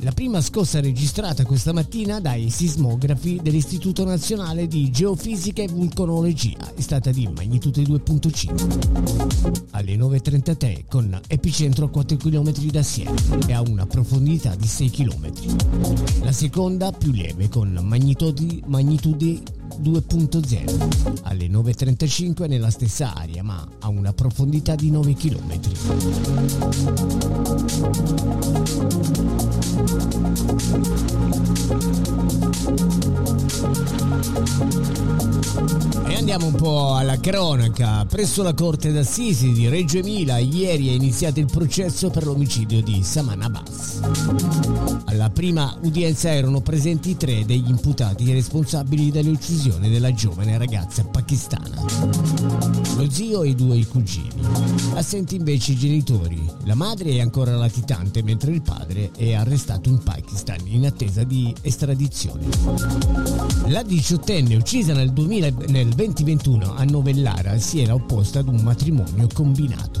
La 0.00 0.12
prima 0.12 0.40
scossa 0.42 0.80
registrata 0.80 1.44
questa 1.44 1.72
mattina 1.72 2.20
dai 2.20 2.50
sismografi 2.50 3.40
dell'Istituto 3.42 4.04
Nazionale 4.04 4.68
di 4.68 4.90
Geofisica 4.90 5.39
e 5.42 5.68
Vulcanologia 5.68 6.58
stata 6.76 7.10
di 7.10 7.26
magnitudo 7.34 7.80
2.5 7.80 9.62
alle 9.70 9.96
9.33 9.96 10.84
con 10.86 11.18
epicentro 11.28 11.86
a 11.86 11.88
4 11.88 12.18
km 12.18 12.52
da 12.70 12.82
Siena 12.82 13.14
e 13.46 13.54
a 13.54 13.62
una 13.62 13.86
profondità 13.86 14.54
di 14.54 14.66
6 14.66 14.90
km. 14.90 15.32
La 16.24 16.32
seconda 16.32 16.92
più 16.92 17.10
lieve 17.10 17.48
con 17.48 17.72
magnitudi- 17.80 18.62
magnitudi 18.66 19.42
2.0 19.80 21.20
alle 21.22 21.46
9.35 21.46 22.46
nella 22.46 22.70
stessa 22.70 23.14
area 23.14 23.42
ma 23.42 23.66
a 23.78 23.88
una 23.88 24.12
profondità 24.12 24.74
di 24.74 24.90
9 24.90 25.14
km. 25.14 25.58
E 36.06 36.14
andiamo 36.14 36.46
un 36.46 36.54
po' 36.54 36.94
alla 36.94 37.18
cronaca. 37.18 38.04
Presso 38.04 38.42
la 38.42 38.52
Corte 38.52 38.92
d'Assisi 38.92 39.52
di 39.52 39.68
Reggio 39.68 39.98
Emilia 39.98 40.38
ieri 40.38 40.88
è 40.88 40.92
iniziato 40.92 41.40
il 41.40 41.46
processo 41.46 42.10
per 42.10 42.26
l'omicidio 42.26 42.82
di 42.82 43.02
Saman 43.02 43.42
Abbas. 43.42 44.00
Alla 45.06 45.30
prima 45.30 45.74
udienza 45.82 46.32
erano 46.32 46.60
presenti 46.60 47.16
tre 47.16 47.44
degli 47.46 47.68
imputati 47.68 48.32
responsabili 48.32 49.10
dell'uccisione 49.10 49.88
della 49.88 50.12
giovane 50.12 50.58
ragazza 50.58 51.04
pakistana. 51.04 51.84
Lo 52.96 53.10
zio 53.10 53.42
e 53.42 53.48
i 53.48 53.54
due 53.54 53.86
cugini. 53.86 54.28
Assenti 54.94 55.36
invece 55.36 55.72
i 55.72 55.76
genitori. 55.76 56.48
La 56.64 56.74
madre 56.74 57.10
è 57.10 57.20
ancora 57.20 57.56
latitante 57.56 58.22
mentre 58.22 58.52
il 58.52 58.62
padre 58.62 59.10
è 59.16 59.32
arrestato 59.32 59.88
in 59.88 59.98
Pakistan 60.02 60.58
in 60.66 60.84
attesa 60.84 61.24
di 61.24 61.54
estradizione. 61.62 62.46
La 63.68 63.82
diciottenne 64.10 64.56
uccisa 64.56 64.92
nel, 64.92 65.12
2000 65.12 65.50
nel 65.68 65.86
2021 65.90 66.74
a 66.74 66.82
Novellara 66.82 67.56
si 67.58 67.80
era 67.80 67.94
opposta 67.94 68.40
ad 68.40 68.48
un 68.48 68.60
matrimonio 68.60 69.28
combinato. 69.32 70.00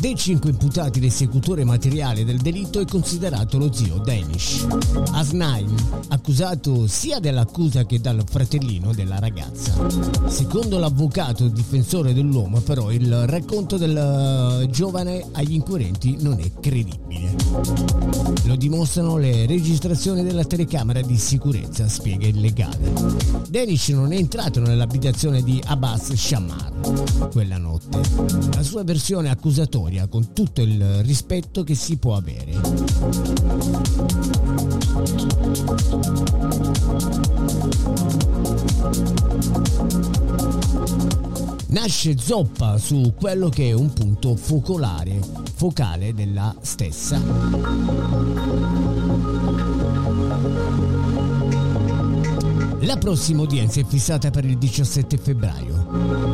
Dei 0.00 0.16
cinque 0.16 0.48
imputati 0.48 0.98
l'esecutore 0.98 1.62
materiale 1.62 2.24
del 2.24 2.38
delitto 2.38 2.80
è 2.80 2.86
considerato 2.86 3.58
lo 3.58 3.70
zio 3.70 3.98
Danish. 3.98 4.66
Asnain, 5.12 5.74
accusato 6.08 6.86
sia 6.86 7.18
dell'accusa 7.20 7.84
che 7.84 8.00
dal 8.00 8.24
fratellino 8.26 8.94
della 8.94 9.18
ragazza. 9.18 9.74
Secondo 10.26 10.78
l'avvocato 10.78 11.48
difensore 11.48 12.14
dell'uomo 12.14 12.60
però 12.60 12.90
il 12.90 13.26
racconto 13.26 13.76
del 13.76 13.94
eh, 14.62 14.70
giovane 14.70 15.22
agli 15.32 15.52
inquirenti 15.52 16.16
non 16.20 16.40
è 16.40 16.50
credibile. 16.58 17.34
Lo 18.44 18.56
dimostrano 18.56 19.18
le 19.18 19.44
registrazioni 19.44 20.22
della 20.22 20.44
telecamera 20.44 21.02
di 21.02 21.18
sicurezza, 21.18 21.86
spiega 21.88 22.26
il 22.26 22.40
legale. 22.40 22.90
Danish 23.50 23.88
non 23.90 24.12
è 24.12 24.16
entrato 24.16 24.60
nell'abitazione 24.60 25.42
di 25.42 25.62
Abbas 25.66 26.14
Shammar 26.14 27.28
quella 27.30 27.58
notte. 27.58 28.00
La 28.54 28.62
sua 28.62 28.82
versione 28.82 29.28
accusatoria 29.28 29.88
con 30.08 30.32
tutto 30.32 30.62
il 30.62 31.02
rispetto 31.02 31.64
che 31.64 31.74
si 31.74 31.96
può 31.96 32.14
avere. 32.14 32.52
Nasce 41.68 42.16
zoppa 42.16 42.78
su 42.78 43.14
quello 43.16 43.48
che 43.48 43.68
è 43.68 43.72
un 43.72 43.92
punto 43.92 44.36
focolare, 44.36 45.18
focale 45.54 46.14
della 46.14 46.54
stessa. 46.60 47.20
La 52.80 52.96
prossima 52.96 53.42
udienza 53.42 53.80
è 53.80 53.84
fissata 53.84 54.30
per 54.30 54.44
il 54.44 54.56
17 54.56 55.16
febbraio. 55.18 55.79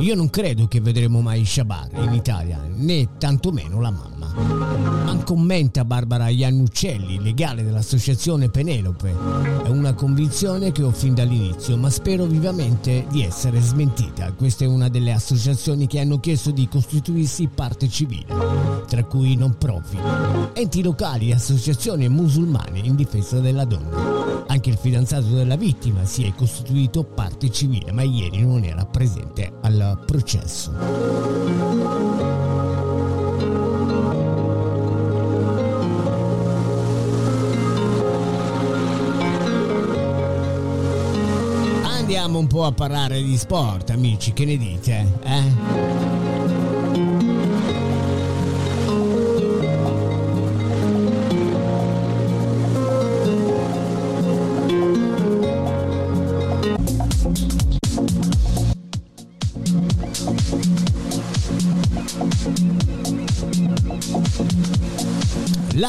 Io 0.01 0.15
non 0.15 0.29
credo 0.29 0.69
che 0.69 0.81
vedremo 0.81 1.23
mai 1.23 1.45
Shabar 1.45 1.89
in 1.95 2.13
Italia, 2.13 2.61
né 2.75 3.17
tantomeno 3.17 3.81
la 3.81 3.91
mamma. 3.91 4.35
Ma 4.37 5.17
commenta 5.25 5.85
Barbara 5.85 6.29
Iannuccelli, 6.29 7.23
legale 7.23 7.65
dell'associazione 7.65 8.51
Penelope. 8.51 9.15
È 9.65 9.69
una 9.69 9.95
convinzione 9.95 10.73
che 10.73 10.83
ho 10.83 10.91
fin 10.91 11.15
dall'inizio, 11.15 11.79
ma 11.79 11.89
spero 11.89 12.27
vivamente 12.27 13.07
di 13.11 13.23
essere 13.23 13.61
smentita. 13.61 14.33
Questa 14.33 14.65
è 14.65 14.69
una 14.69 14.89
delle 14.89 15.13
associazioni 15.13 15.87
che 15.87 16.01
hanno 16.01 16.21
chiesto 16.21 16.51
di 16.51 16.69
costituirsi 16.69 17.49
parte 17.49 17.89
civile, 17.89 18.27
tra 18.87 19.05
cui 19.05 19.37
non 19.37 19.57
profit, 19.57 20.01
enti 20.53 20.83
locali 20.83 21.31
e 21.31 21.35
associazioni 21.35 22.09
musulmane 22.09 22.81
in 22.81 22.95
difesa 22.95 23.41
della 23.41 23.65
donna. 23.65 24.45
Anche 24.49 24.71
il 24.71 24.77
fidanzato 24.77 25.29
della 25.29 25.57
vittima 25.57 26.05
si 26.05 26.25
è 26.25 26.33
costituito 26.35 27.03
parte 27.03 27.51
civile, 27.51 27.91
ma 27.91 28.03
ieri 28.03 28.43
non 28.43 28.63
era 28.63 28.85
presente 28.85 29.46
al 29.63 29.99
processo. 30.05 30.73
Andiamo 41.83 42.39
un 42.39 42.47
po' 42.47 42.65
a 42.65 42.73
parlare 42.73 43.23
di 43.23 43.37
sport, 43.37 43.91
amici, 43.91 44.33
che 44.33 44.45
ne 44.45 44.57
dite? 44.57 45.07
Eh? 45.23 46.16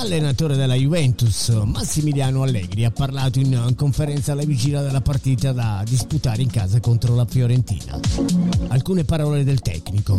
L'allenatore 0.07 0.55
della 0.55 0.75
Juventus, 0.75 1.49
Massimiliano 1.65 2.41
Allegri, 2.41 2.85
ha 2.85 2.91
parlato 2.91 3.39
in 3.39 3.73
conferenza 3.75 4.31
alla 4.31 4.45
vigilia 4.45 4.81
della 4.81 5.01
partita 5.01 5.51
da 5.51 5.83
disputare 5.85 6.41
in 6.41 6.49
casa 6.49 6.79
contro 6.79 7.13
la 7.13 7.25
Fiorentina. 7.25 7.99
Alcune 8.69 9.03
parole 9.03 9.43
del 9.43 9.59
tecnico. 9.59 10.17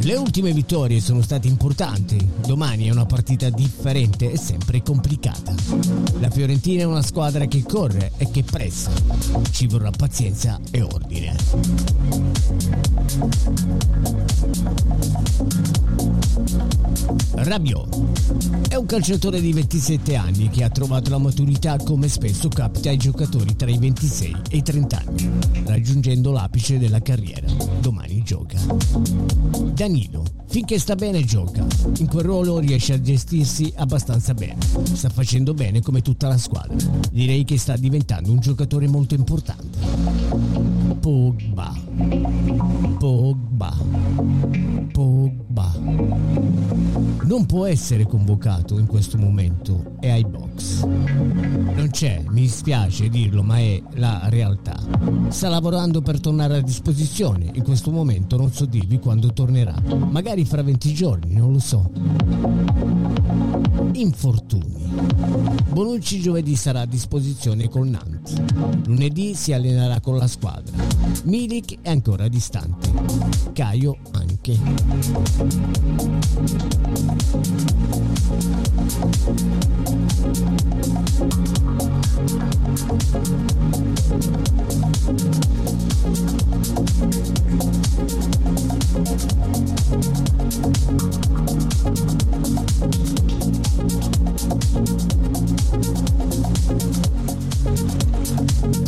Le 0.00 0.14
ultime 0.14 0.54
vittorie 0.54 1.00
sono 1.00 1.20
state 1.20 1.48
importanti. 1.48 2.16
Domani 2.46 2.86
è 2.86 2.90
una 2.90 3.04
partita 3.04 3.50
differente 3.50 4.32
e 4.32 4.38
sempre 4.38 4.82
complicata. 4.82 5.54
La 6.18 6.30
Fiorentina 6.30 6.80
è 6.80 6.86
una 6.86 7.02
squadra 7.02 7.44
che 7.44 7.62
corre 7.62 8.12
e 8.16 8.30
che 8.30 8.42
pressa. 8.42 8.90
Ci 9.50 9.66
vorrà 9.66 9.90
pazienza 9.90 10.58
e 10.70 10.80
ordine. 10.80 11.36
Rabiot 17.34 18.68
è 18.68 18.76
un 18.76 18.86
calciatore 18.86 19.40
di 19.40 19.52
27 19.52 20.14
anni 20.14 20.48
che 20.48 20.62
ha 20.62 20.70
trovato 20.70 21.10
la 21.10 21.18
maturità 21.18 21.76
come 21.78 22.08
spesso 22.08 22.48
capita 22.48 22.90
ai 22.90 22.96
giocatori 22.96 23.56
tra 23.56 23.68
i 23.68 23.78
26 23.78 24.36
e 24.50 24.56
i 24.58 24.62
30 24.62 25.02
anni, 25.04 25.30
raggiungendo 25.64 26.30
l'apice 26.30 26.78
della 26.78 27.00
carriera. 27.00 27.46
Domani 27.80 28.22
gioca. 28.22 28.58
Danilo, 29.72 30.24
finché 30.46 30.78
sta 30.78 30.94
bene 30.94 31.24
gioca. 31.24 31.66
In 31.98 32.06
quel 32.06 32.24
ruolo 32.24 32.58
riesce 32.58 32.92
a 32.92 33.00
gestirsi 33.00 33.72
abbastanza 33.76 34.34
bene. 34.34 34.58
Sta 34.92 35.08
facendo 35.08 35.54
bene 35.54 35.80
come 35.80 36.02
tutta 36.02 36.28
la 36.28 36.38
squadra. 36.38 36.76
Direi 37.10 37.44
che 37.44 37.58
sta 37.58 37.76
diventando 37.76 38.30
un 38.30 38.38
giocatore 38.38 38.86
molto 38.86 39.14
importante. 39.14 39.78
Pogba. 41.10 41.74
Pogba. 43.00 43.76
Pogba. 44.92 45.72
Non 47.24 47.46
può 47.46 47.66
essere 47.66 48.06
convocato 48.06 48.78
in 48.78 48.86
questo 48.86 49.18
momento, 49.18 49.96
è 49.98 50.08
ai 50.08 50.24
box. 50.24 50.84
Non 50.84 51.88
c'è, 51.90 52.22
mi 52.28 52.42
dispiace 52.42 53.08
dirlo, 53.08 53.42
ma 53.42 53.58
è 53.58 53.82
la 53.94 54.28
realtà. 54.28 54.78
Sta 55.30 55.48
lavorando 55.48 56.00
per 56.00 56.20
tornare 56.20 56.58
a 56.58 56.60
disposizione. 56.60 57.50
In 57.54 57.64
questo 57.64 57.90
momento 57.90 58.36
non 58.36 58.52
so 58.52 58.64
dirvi 58.64 59.00
quando 59.00 59.32
tornerà. 59.32 59.74
Magari 60.10 60.44
fra 60.44 60.62
20 60.62 60.94
giorni, 60.94 61.34
non 61.34 61.50
lo 61.50 61.58
so. 61.58 61.90
Infortuni. 63.94 64.78
Bonucci 65.70 66.20
giovedì 66.20 66.56
sarà 66.56 66.80
a 66.82 66.86
disposizione 66.86 67.68
col 67.68 67.88
Nantes. 67.88 68.34
Lunedì 68.86 69.34
si 69.34 69.52
allenerà 69.52 70.00
con 70.00 70.16
la 70.16 70.26
squadra. 70.26 70.99
Milik 71.24 71.78
è 71.82 71.90
ancora 71.90 72.28
distante. 72.28 72.90
Caio 73.52 73.96
anche. 74.12 74.58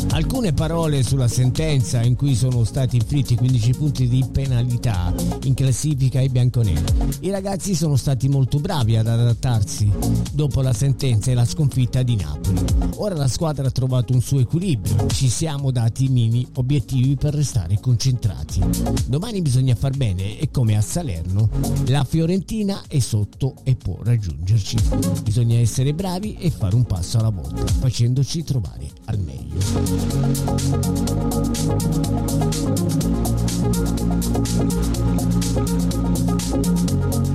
Alcune 0.09 0.53
parole 0.53 1.03
sulla 1.03 1.27
sentenza 1.27 2.01
in 2.01 2.15
cui 2.15 2.33
sono 2.33 2.63
stati 2.63 2.95
inflitti 2.95 3.35
15 3.35 3.73
punti 3.73 4.07
di 4.07 4.25
penalità 4.31 5.13
in 5.43 5.53
classifica 5.53 6.19
ai 6.19 6.29
bianconeri. 6.29 6.83
I 7.19 7.29
ragazzi 7.29 7.75
sono 7.75 7.95
stati 7.95 8.27
molto 8.29 8.59
bravi 8.59 8.95
ad 8.95 9.07
adattarsi 9.07 9.91
dopo 10.31 10.61
la 10.61 10.73
sentenza 10.73 11.29
e 11.29 11.33
la 11.35 11.45
sconfitta 11.45 12.01
di 12.01 12.15
Napoli. 12.15 12.63
Ora 12.95 13.15
la 13.15 13.27
squadra 13.27 13.67
ha 13.67 13.71
trovato 13.71 14.13
un 14.13 14.21
suo 14.21 14.39
equilibrio, 14.39 15.07
ci 15.07 15.29
siamo 15.29 15.71
dati 15.71 16.05
i 16.05 16.09
mini 16.09 16.47
obiettivi 16.55 17.15
per 17.15 17.35
restare 17.35 17.79
concentrati. 17.79 18.61
Domani 19.05 19.41
bisogna 19.41 19.75
far 19.75 19.95
bene 19.95 20.39
e 20.39 20.49
come 20.51 20.77
a 20.77 20.81
Salerno 20.81 21.49
la 21.87 22.03
Fiorentina 22.03 22.83
è 22.87 22.99
sotto 22.99 23.55
e 23.63 23.75
può 23.75 23.97
raggiungerci. 24.01 24.77
Bisogna 25.23 25.57
essere 25.57 25.93
bravi 25.93 26.35
e 26.35 26.49
fare 26.49 26.75
un 26.75 26.85
passo 26.85 27.19
alla 27.19 27.29
volta, 27.29 27.65
facendoci 27.65 28.43
trovare 28.43 28.62
al 29.05 29.19
meglio. 29.19 29.59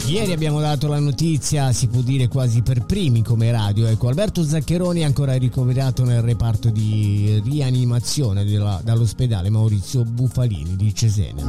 Ieri 0.08 0.32
abbiamo 0.32 0.58
dato 0.58 0.86
la 0.88 0.98
notizia, 0.98 1.70
si 1.72 1.86
può 1.86 2.00
dire 2.00 2.28
quasi 2.28 2.62
per 2.62 2.86
primi 2.86 3.22
come 3.22 3.50
radio. 3.50 3.86
Ecco, 3.86 4.08
Alberto 4.08 4.42
Zaccheroni 4.42 5.00
è 5.00 5.04
ancora 5.04 5.34
ricoverato 5.36 6.02
nel 6.02 6.22
reparto 6.22 6.70
di 6.70 7.38
rianimazione 7.44 8.44
della- 8.44 8.80
dall'ospedale 8.82 9.50
Maurizio 9.50 10.04
Bufalini 10.04 10.76
di 10.76 10.94
Cesena. 10.94 11.46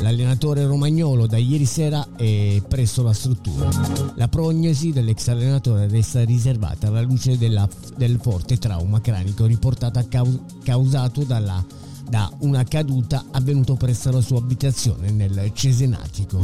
L'allenatore 0.00 0.64
romagnolo 0.66 1.26
da 1.26 1.36
ieri 1.36 1.66
sera 1.66 2.06
è 2.16 2.62
presso 2.68 3.02
la 3.02 3.12
struttura. 3.12 3.68
La 4.14 4.28
prognosi 4.28 4.92
dell'ex 4.92 5.26
allenatore 5.26 5.88
resta 5.88 6.24
riservata 6.24 6.86
alla 6.86 7.02
luce 7.02 7.36
della- 7.36 7.68
del 7.96 8.18
forte 8.22 8.56
trauma 8.56 9.00
cranico 9.00 9.46
riportato 9.46 9.98
a 9.98 10.04
cau- 10.08 10.40
causato 10.62 11.24
dalla 11.24 11.62
da 12.08 12.30
una 12.40 12.64
caduta 12.64 13.24
avvenuto 13.32 13.74
presso 13.74 14.10
la 14.10 14.20
sua 14.20 14.38
abitazione 14.38 15.10
nel 15.10 15.50
Cesenatico. 15.52 16.40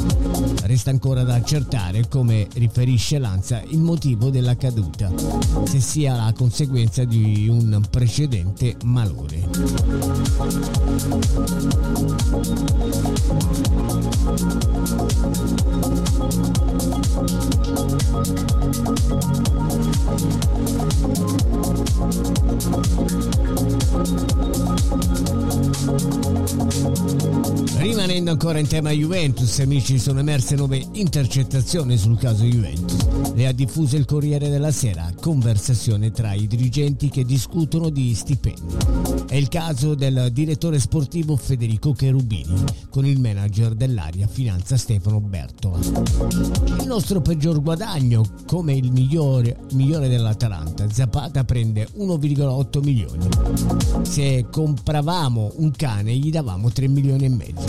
Resta 0.63 0.91
ancora 0.91 1.23
da 1.23 1.35
accertare, 1.35 2.09
come 2.09 2.49
riferisce 2.55 3.19
l'ANSA, 3.19 3.63
il 3.69 3.81
motivo 3.81 4.31
della 4.31 4.57
caduta, 4.57 5.13
se 5.65 5.81
sia 5.81 6.17
la 6.17 6.33
conseguenza 6.33 7.05
di 7.05 7.49
un 7.49 7.81
precedente 7.91 8.77
malore. 8.85 9.51
Rimanendo 27.77 28.31
ancora 28.31 28.59
in 28.59 28.69
tema 28.69 28.91
Juventus, 28.91 29.59
amici, 29.59 29.99
sono 29.99 30.21
emerse 30.21 30.55
nuove 30.55 30.87
intercettazioni 30.93 31.99
sul 31.99 32.17
caso 32.17 32.45
Juventus. 32.45 33.35
Le 33.35 33.47
ha 33.47 33.53
diffuse 33.53 33.97
il 33.97 34.05
Corriere 34.05 34.49
della 34.49 34.71
Sera, 34.71 35.13
conversazione 35.21 36.11
tra 36.11 36.33
i 36.33 36.47
dirigenti 36.47 37.09
che 37.11 37.25
discutono 37.25 37.91
di 37.91 38.15
stipendi. 38.15 38.77
È 39.29 39.35
il 39.35 39.49
caso 39.49 39.95
del 39.95 40.31
direttore 40.33 40.79
sportivo 40.79 41.37
Federico 41.37 41.93
Cherubini 41.93 42.65
con 42.89 43.05
il 43.05 43.19
manager 43.19 43.75
dell'area 43.75 44.27
finanza 44.27 44.77
Stefano 44.77 45.21
Bertola. 45.21 45.79
Il 46.79 46.87
nostro 46.87 47.21
peggior 47.21 47.61
guadagno, 47.61 48.25
come 48.47 48.75
il 48.75 48.93
migliore, 48.93 49.59
migliore 49.73 50.09
dell'Atalanta, 50.09 50.89
Zapata 50.91 51.45
prende 51.45 51.89
1,8 51.99 52.83
milioni. 52.83 53.29
Se 54.03 54.47
compravamo 54.51 55.42
un 55.57 55.71
cane 55.73 56.15
gli 56.15 56.31
davamo 56.31 56.71
3 56.71 56.89
milioni 56.89 57.25
e 57.25 57.29
mezzo. 57.29 57.65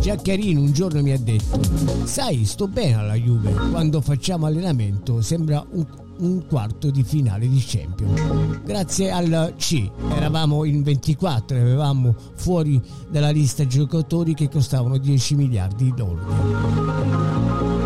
Giaccarino 0.00 0.60
un 0.60 0.72
giorno 0.72 1.02
mi 1.02 1.12
ha 1.12 1.18
detto, 1.18 1.60
sai, 2.04 2.44
sto 2.44 2.68
bene 2.68 2.94
alla 2.94 3.14
Juve, 3.14 3.52
quando 3.70 4.00
facciamo 4.00 4.46
allenamento 4.46 5.20
sembra 5.22 5.64
un, 5.72 5.86
un 6.18 6.46
quarto 6.46 6.90
di 6.90 7.02
finale 7.02 7.48
di 7.48 7.62
Champions. 7.64 8.62
Grazie 8.64 9.10
al 9.10 9.54
C, 9.56 9.90
eravamo 10.14 10.64
in 10.64 10.82
24 10.82 11.56
e 11.56 11.60
avevamo 11.60 12.14
fuori 12.34 12.80
dalla 13.08 13.30
lista 13.30 13.66
giocatori 13.66 14.34
che 14.34 14.48
costavano 14.48 14.98
10 14.98 15.34
miliardi 15.34 15.84
di 15.84 15.94
dollari. 15.94 17.79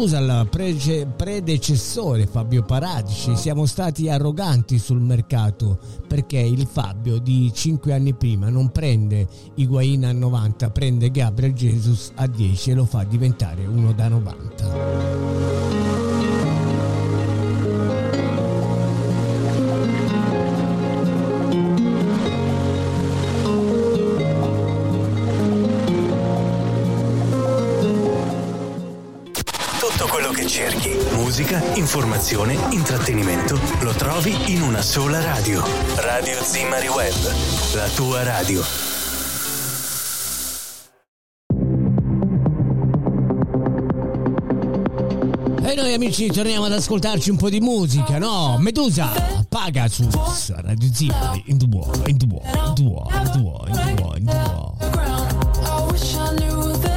Accusa 0.00 0.18
il 0.18 0.48
prece- 0.48 1.04
predecessore 1.04 2.26
Fabio 2.26 2.62
Paratici, 2.62 3.36
siamo 3.36 3.66
stati 3.66 4.08
arroganti 4.08 4.78
sul 4.78 4.98
mercato 4.98 5.78
perché 6.06 6.38
il 6.38 6.66
Fabio 6.66 7.18
di 7.18 7.52
5 7.52 7.92
anni 7.92 8.14
prima 8.14 8.48
non 8.48 8.70
prende 8.70 9.28
Higuain 9.56 10.06
a 10.06 10.12
90, 10.12 10.70
prende 10.70 11.10
Gabriel 11.10 11.52
Jesus 11.52 12.12
a 12.14 12.26
10 12.26 12.70
e 12.70 12.74
lo 12.74 12.86
fa 12.86 13.04
diventare 13.04 13.66
uno 13.66 13.92
da 13.92 14.08
90. 14.08 15.49
Informazione, 31.80 32.58
intrattenimento, 32.72 33.58
lo 33.80 33.92
trovi 33.92 34.52
in 34.52 34.60
una 34.60 34.82
sola 34.82 35.18
radio. 35.22 35.64
Radio 35.96 36.36
Zimmari 36.42 36.88
Web, 36.88 37.14
la 37.72 37.88
tua 37.94 38.22
radio. 38.22 38.62
E 45.62 45.74
noi 45.74 45.94
amici 45.94 46.26
torniamo 46.26 46.66
ad 46.66 46.72
ascoltarci 46.72 47.30
un 47.30 47.36
po' 47.36 47.48
di 47.48 47.60
musica, 47.60 48.18
no? 48.18 48.58
Medusa, 48.58 49.44
Pagasus, 49.48 50.52
Radio 50.56 50.88
Zimmari, 50.92 51.44
in 51.46 51.58
war, 51.72 52.08
in 52.08 52.18
war, 52.30 52.76
in 52.76 52.84
war, 52.86 53.24
in 53.24 53.42
war, 53.42 53.68
in 53.68 53.98
war, 53.98 54.18
in 54.18 54.26
the 56.80 56.89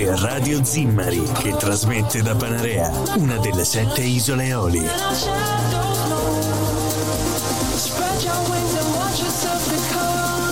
è 0.00 0.16
Radio 0.16 0.64
Zimmari 0.64 1.22
che 1.42 1.54
trasmette 1.56 2.22
da 2.22 2.34
Panarea, 2.34 2.90
una 3.16 3.36
delle 3.36 3.64
sette 3.66 4.00
isole 4.00 4.46
Eolie. 4.46 4.88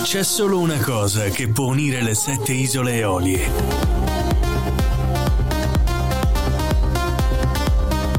C'è 0.03 0.23
solo 0.23 0.59
una 0.59 0.77
cosa 0.77 1.23
che 1.29 1.47
può 1.47 1.65
unire 1.65 2.03
le 2.03 2.13
sette 2.13 2.53
isole 2.53 2.97
Eolie. 2.97 3.51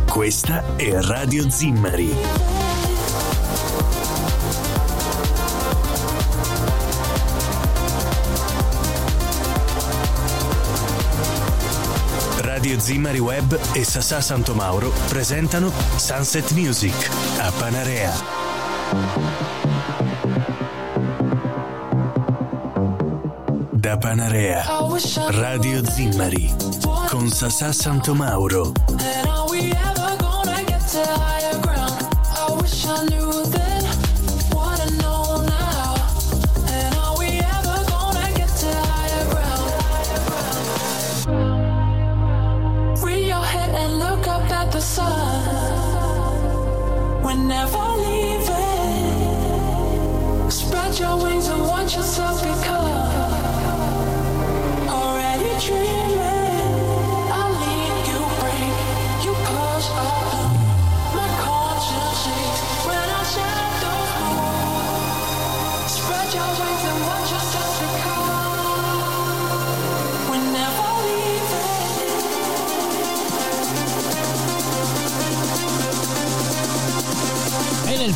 Questa 0.09 0.74
è 0.74 1.01
Radio 1.01 1.49
Zimmari. 1.49 2.60
Radio 12.71 12.85
Zimmari 12.85 13.18
Web 13.18 13.59
e 13.73 13.83
Sasà 13.83 14.21
Santomauro 14.21 14.93
presentano 15.09 15.73
Sunset 15.97 16.53
Music 16.53 16.95
a 17.39 17.51
Panarea. 17.51 18.12
Da 23.73 23.99
Panarea, 23.99 24.64
Radio 25.31 25.85
Zimmari 25.85 26.55
con 27.09 27.29
Sasà 27.29 27.73
Santomauro. 27.73 28.73
And 28.87 29.01
are 29.27 29.51
we 29.51 29.73
ever 29.73 30.16
gonna 30.21 30.62
get 30.64 30.81
to 30.93 31.03
higher 31.18 31.59
ground? 31.59 32.07
I 32.37 32.53
wish 32.62 32.87
I 32.87 33.05
knew 33.09 33.51
then 33.51 33.70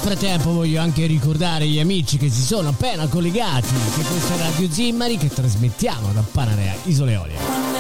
frattempo 0.05 0.53
voglio 0.53 0.83
anche 0.83 1.07
ricordare 1.07 1.67
gli 1.67 1.81
amici 1.81 2.19
che 2.19 2.29
si 2.29 2.43
sono 2.43 2.69
appena 2.69 3.07
collegati 3.07 3.69
che 3.97 4.03
questa 4.03 4.35
è 4.35 4.39
Radio 4.39 4.71
Zimmari 4.71 5.17
che 5.17 5.29
trasmettiamo 5.29 6.13
da 6.13 6.23
Panarea, 6.31 6.75
Isole 6.85 7.13
Eolie. 7.13 7.37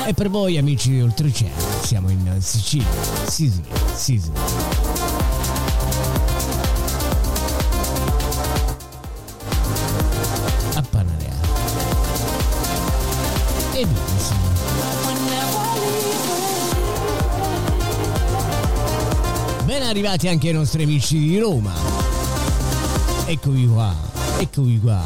E 0.06 0.14
per 0.14 0.30
voi 0.30 0.56
amici 0.56 0.98
Oltreoceano, 0.98 1.52
siamo 1.82 2.08
in 2.08 2.36
Sicilia, 2.40 2.86
Sicily, 3.28 3.62
Sicily. 3.94 4.38
A 10.76 10.82
Panarea. 10.82 11.34
E 13.74 13.86
siamo? 14.16 14.52
Ben 19.66 19.82
arrivati 19.82 20.28
anche 20.28 20.48
ai 20.48 20.54
nostri 20.54 20.84
amici 20.84 21.18
di 21.18 21.38
Roma. 21.38 21.93
Eccovi 23.26 23.66
qua, 23.66 23.94
eccovi 24.38 24.78
qua. 24.80 25.02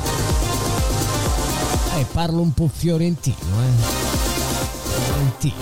Eh, 1.97 2.05
parlo 2.12 2.41
un 2.41 2.53
po' 2.53 2.69
fiorentino, 2.69 3.37
eh. 3.37 3.71
Fiorentino. 5.05 5.55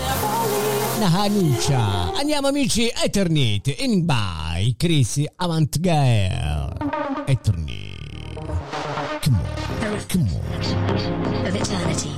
Una 0.97 1.11
canuccia. 1.11 2.13
Andiamo 2.15 2.47
amici, 2.47 2.91
Eternite, 2.91 3.75
in 3.77 4.05
by 4.05 4.73
Chris 4.75 5.21
Avantgare. 5.35 6.73
Eternite. 7.27 7.95
Come 9.23 9.37
on, 9.81 10.05
come 10.07 10.29
on. 10.31 11.45
Of 11.45 11.55
eternity. 11.55 12.09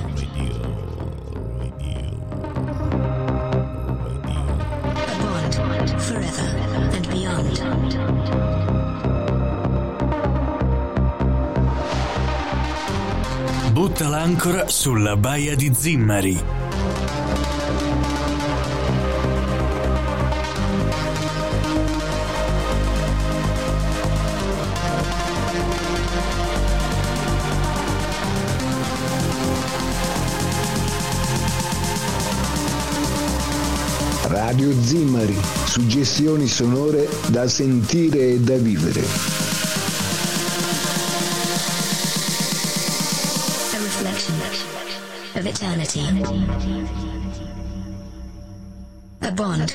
A 5.06 5.14
bond 5.18 6.00
forever 6.00 6.48
and 6.94 7.08
beyond. 7.08 8.19
Butta 13.80 14.08
l'ancora 14.08 14.68
sulla 14.68 15.16
baia 15.16 15.56
di 15.56 15.72
Zimmari. 15.74 16.38
Radio 34.24 34.72
Zimmari, 34.82 35.38
suggestioni 35.64 36.46
sonore 36.48 37.08
da 37.28 37.48
sentire 37.48 38.32
e 38.32 38.40
da 38.40 38.56
vivere. 38.56 39.49
Eternity. 45.50 46.00
A 49.22 49.32
bond 49.32 49.72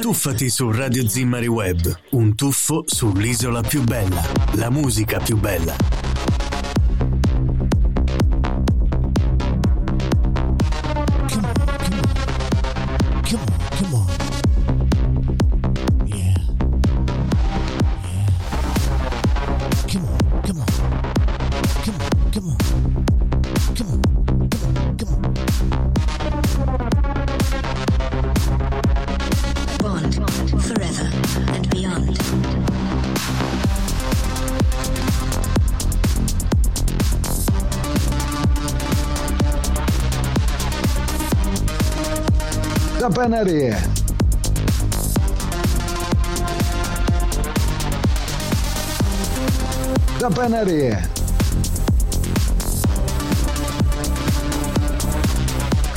Tuffati 0.00 0.50
su 0.50 0.70
Radio 0.70 1.08
Zimmari 1.08 1.46
Web, 1.46 2.00
un 2.10 2.34
tuffo 2.34 2.82
sull'isola 2.84 3.62
più 3.62 3.82
bella, 3.84 4.22
la 4.54 4.70
musica 4.70 5.18
più 5.18 5.38
bella. 5.38 6.01
Da 43.22 43.28
Panarea. 43.28 43.78
Da 50.18 50.28
Panarea. 50.28 51.08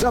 Da 0.02 0.10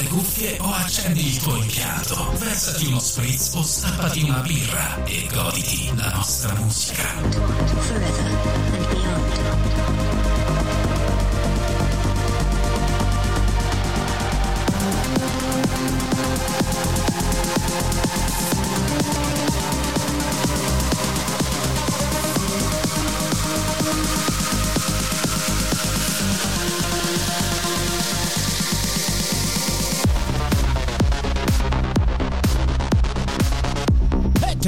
le 0.00 0.08
cuffie 0.08 0.56
o 0.60 0.72
accendi 0.72 1.26
il 1.26 1.38
tuo 1.38 1.56
impianto. 1.56 2.32
Versati 2.38 2.86
uno 2.86 2.98
spritz 3.18 3.54
o 3.56 3.62
stappati 3.62 4.22
una 4.22 4.38
birra 4.40 5.02
e 5.04 5.26
goditi 5.32 5.90
la 5.96 6.12
nostra 6.14 6.54
musica. 6.54 7.02
Forever 7.02 8.28
and 8.74 8.88
beyond. 8.90 10.17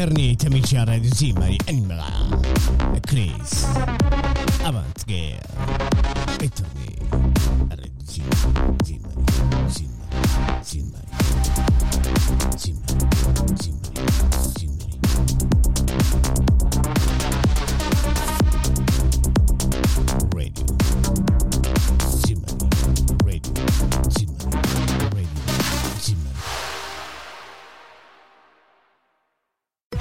Eternit, 0.01 0.45
amici 0.45 0.77
a 0.77 0.85
Radio 0.85 1.13
Zimmari, 1.13 1.59
Anima, 1.67 2.03
Chris, 3.03 3.67
Avanti, 4.63 5.05
che 5.05 5.39
Eternit, 6.39 6.80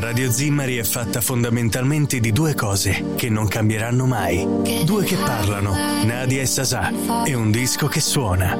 Radio 0.00 0.30
Zimmari 0.30 0.78
è 0.78 0.82
fatta 0.82 1.20
fondamentalmente 1.20 2.20
di 2.20 2.32
due 2.32 2.54
cose 2.54 3.12
che 3.16 3.28
non 3.28 3.46
cambieranno 3.46 4.06
mai. 4.06 4.46
Due 4.82 5.04
che 5.04 5.16
parlano, 5.16 5.74
Nadia 6.04 6.40
e 6.40 6.46
Sasà, 6.46 6.90
e 7.22 7.34
un 7.34 7.50
disco 7.50 7.86
che 7.86 8.00
suona. 8.00 8.56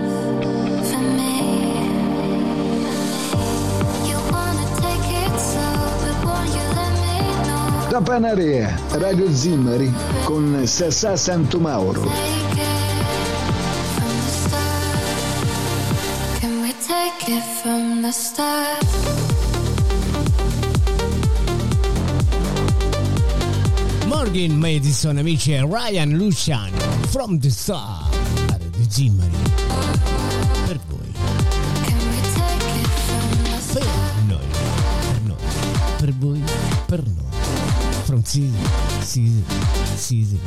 Da 7.89 8.01
Panarea, 8.03 8.79
Radio 8.91 9.35
Zimmari 9.35 9.91
con 10.25 10.67
Sassà 10.67 11.17
Santomauro. 11.17 12.03
Can 16.39 16.61
we 16.61 16.75
take 16.87 17.33
it 17.33 17.43
from 17.63 18.03
the 18.03 18.13
start? 18.13 19.30
Morgan 24.11 24.59
Madison, 24.59 25.19
amici, 25.19 25.53
e 25.53 25.65
Ryan 25.65 26.17
Lucian, 26.17 26.73
From 27.11 27.39
the 27.39 27.49
Star, 27.49 28.09
a 28.49 28.59
Radio 28.59 28.85
Zimmari. 28.89 29.31
Per 30.67 30.81
voi. 30.89 31.13
Per 33.73 33.87
noi, 34.27 34.47
per 35.07 35.21
noi, 35.23 35.37
per 35.97 36.13
voi, 36.15 36.43
per 36.87 37.03
noi. 37.07 37.25
From 38.03 38.25
season, 38.25 38.69
season, 39.01 39.45
season. 39.95 40.41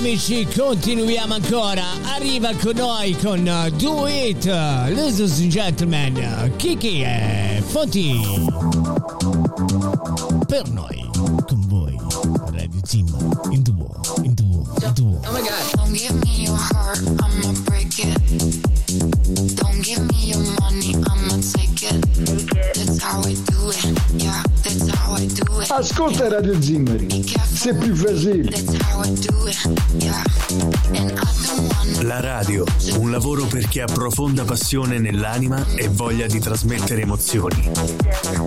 Amici 0.00 0.46
continuiamo 0.46 1.34
ancora. 1.34 1.84
Arriva 2.14 2.54
con 2.54 2.74
noi 2.74 3.14
con 3.16 3.40
uh, 3.46 3.68
Do 3.76 4.06
It, 4.06 4.46
ladies 4.46 5.40
and 5.40 5.50
gentlemen, 5.50 6.50
Kiki 6.56 7.02
e 7.02 7.62
Fonti. 7.66 8.18
Per 10.46 10.68
noi, 10.70 11.06
con 11.46 11.66
voi, 11.68 11.98
Radio 12.50 12.80
Zimmer, 12.82 13.20
in 13.50 13.62
the 13.62 13.72
wall, 13.72 14.00
in 14.24 14.34
the 14.34 14.42
wall, 14.42 14.66
in 14.82 14.94
the 14.94 15.02
wall. 15.02 15.20
Oh 15.26 15.32
my 15.32 15.42
god. 15.42 15.70
Don't 15.74 15.92
give 15.92 16.14
me 16.24 16.44
your 16.46 16.56
heart, 16.56 16.98
break 17.04 17.59
it. 29.46 29.64
Yeah. 30.02 30.24
And 30.94 31.12
I 31.12 31.24
don't 31.46 31.68
wanna 31.68 32.02
La 32.02 32.20
radio, 32.20 32.64
un 32.98 33.10
lavoro 33.10 33.46
per 33.46 33.66
chi 33.66 33.80
ha 33.80 33.86
profonda 33.86 34.44
passione 34.44 34.98
nell'anima 34.98 35.64
e 35.76 35.88
voglia 35.88 36.26
di 36.26 36.38
trasmettere 36.38 37.02
emozioni. 37.02 37.70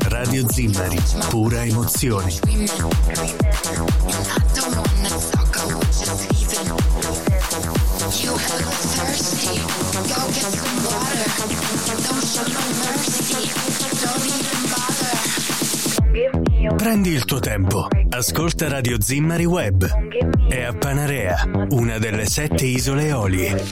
Radio 0.09 0.45
Zimmari, 0.49 1.01
pura 1.29 1.63
emozione. 1.63 3.42
Prendi 16.83 17.11
il 17.11 17.23
tuo 17.23 17.39
tempo, 17.39 17.87
ascolta 18.09 18.67
Radio 18.67 18.99
Zimmari 18.99 19.45
Web. 19.45 19.87
È 20.49 20.63
a 20.63 20.73
Panarea, 20.73 21.49
una 21.69 21.97
delle 21.97 22.25
sette 22.25 22.65
isole 22.65 23.07
Eolie. 23.07 23.63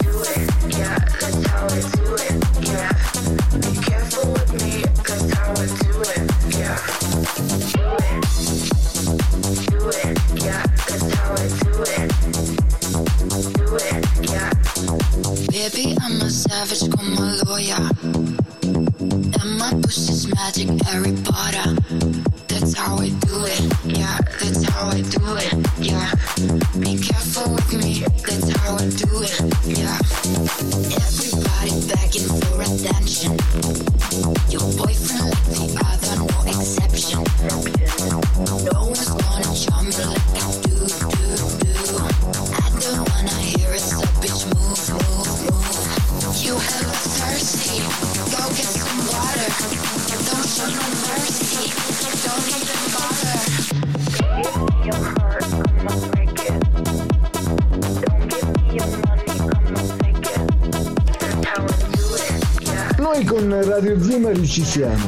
Ci 64.51 64.65
siamo. 64.65 65.05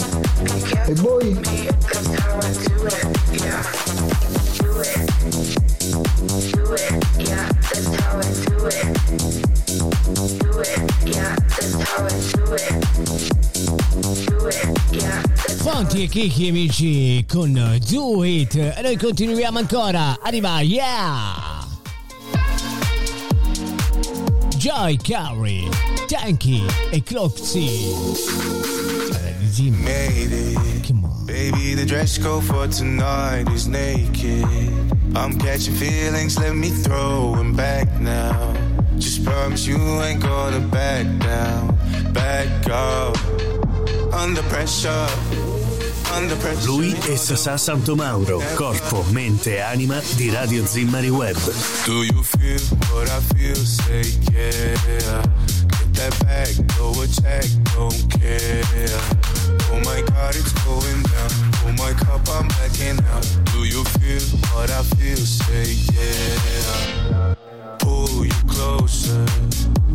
E 0.85 0.93
voi? 0.93 1.37
Fonti 15.57 16.03
e 16.03 16.07
Kiki 16.07 16.47
amici 16.47 17.25
con 17.29 17.79
Do 17.89 18.23
It. 18.23 18.55
E 18.55 18.79
noi 18.81 18.95
continuiamo 18.95 19.59
ancora. 19.59 20.19
Arriva, 20.21 20.61
yeah! 20.61 21.67
Joy 24.55 24.95
Carey, 24.95 25.67
Tanky 26.07 26.63
e 26.91 27.03
Clopsy. 27.03 28.82
Zimmer. 29.53 29.77
Made 29.85 30.31
it. 30.31 30.57
Baby, 31.27 31.75
the 31.75 31.85
dress 31.85 32.17
code 32.17 32.43
for 32.43 32.67
tonight 32.67 33.47
is 33.53 33.67
naked. 33.67 34.43
I'm 35.15 35.37
catching 35.37 35.75
feelings, 35.75 36.39
let 36.39 36.55
me 36.55 36.69
throw 36.69 37.35
'em 37.37 37.53
back 37.53 37.87
now. 37.99 38.51
Just 38.97 39.23
promise 39.23 39.67
you 39.67 39.77
ain't 40.01 40.21
gonna 40.21 40.59
back 40.59 41.05
down, 41.19 41.77
back 42.11 42.47
up. 42.67 43.15
Under 44.11 44.41
pressure, 44.49 45.07
under 46.15 46.35
pressure. 46.37 46.65
Lui 46.65 46.95
è 47.07 47.15
Sasà 47.15 47.55
Santomauro, 47.57 48.41
corpo, 48.55 49.05
mente 49.11 49.57
e 49.57 49.59
anima 49.59 50.01
di 50.15 50.31
Radio 50.31 50.65
Zimmari 50.65 51.09
Web. 51.09 51.37
Do 51.85 52.03
you 52.03 52.23
feel 52.23 52.59
what 52.91 53.07
I 53.07 53.21
feel? 53.35 53.55
Say 53.55 54.03
yeah. 54.31 55.21
Get 55.67 55.93
that 55.93 56.25
back, 56.25 56.53
go 56.75 56.89
a 57.01 57.07
check, 57.07 57.45
don't 57.75 58.07
care. 58.19 59.32
Oh 59.73 59.79
my 59.79 60.01
god, 60.01 60.35
it's 60.35 60.53
going 60.63 61.01
down. 61.01 61.31
Oh 61.65 61.73
my 61.79 61.93
cup, 61.93 62.21
I'm 62.29 62.47
backing 62.49 62.99
out. 63.09 63.25
Do 63.51 63.63
you 63.65 63.83
feel 63.97 64.21
what 64.53 64.69
I 64.69 64.83
feel? 64.83 65.17
Say 65.17 65.73
yeah. 65.97 67.33
Pull 67.79 68.23
you 68.23 68.39
closer. 68.47 69.25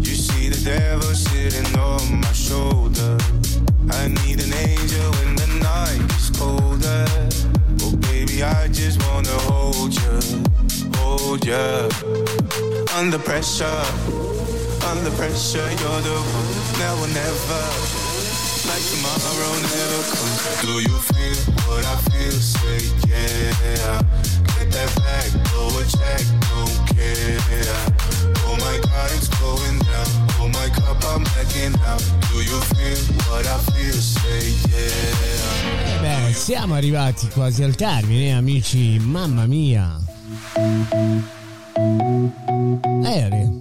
You 0.01 0.15
see 0.17 0.49
the 0.49 0.61
devil 0.65 1.15
sitting 1.15 1.79
on 1.79 2.21
my 2.21 2.33
shoulder. 2.33 3.19
I 3.91 4.09
need 4.09 4.43
an 4.43 4.53
angel 4.53 5.11
when 5.13 5.37
the 5.37 5.47
night 5.63 6.03
is 6.19 6.31
colder. 6.31 7.05
Oh 7.83 7.95
baby, 8.11 8.43
I 8.43 8.67
just 8.69 9.01
wanna 9.07 9.39
hold 9.47 9.95
you, 9.95 10.43
hold 10.99 11.47
you. 11.47 11.89
Under 12.99 13.19
pressure, 13.19 13.83
under 14.91 15.13
pressure, 15.13 15.69
you're 15.81 16.03
the 16.03 16.19
one. 16.35 16.79
Now 16.81 16.95
or 16.99 17.09
never, 17.15 18.08
like 18.79 18.87
tomorrow 18.91 19.53
never 19.59 20.03
comes. 20.15 20.39
Do 20.63 20.75
you 20.81 20.97
feel 21.11 21.39
what 21.67 21.85
I 21.85 21.97
feel? 22.09 22.33
Say 22.33 22.81
yeah. 23.09 24.03
Get 24.55 24.71
that 24.71 24.91
back, 25.03 25.31
go 25.51 25.67
a 25.67 25.85
check, 25.85 26.23
don't 26.51 26.79
care. 26.95 27.39
Oh 28.47 28.57
my 28.57 28.77
God, 28.87 29.11
it's 29.17 29.29
going 29.41 29.79
down. 29.81 30.09
Oh 30.41 30.49
my 30.49 30.69
cup, 30.71 31.03
I'm 31.11 31.25
backing 31.35 31.75
out. 31.87 32.03
Do 32.31 32.39
you 32.39 32.61
feel 32.71 33.01
what 33.27 33.47
I 33.47 33.59
feel? 33.73 33.99
Say 33.99 34.55
yeah. 34.71 35.95
Eh 35.95 35.99
beh, 36.01 36.33
siamo 36.33 36.75
arrivati 36.75 37.29
quasi 37.29 37.63
al 37.65 37.75
termine, 37.75 38.35
amici. 38.35 38.99
Mamma 39.01 39.47
mia. 39.47 39.99
Aereo. 43.05 43.57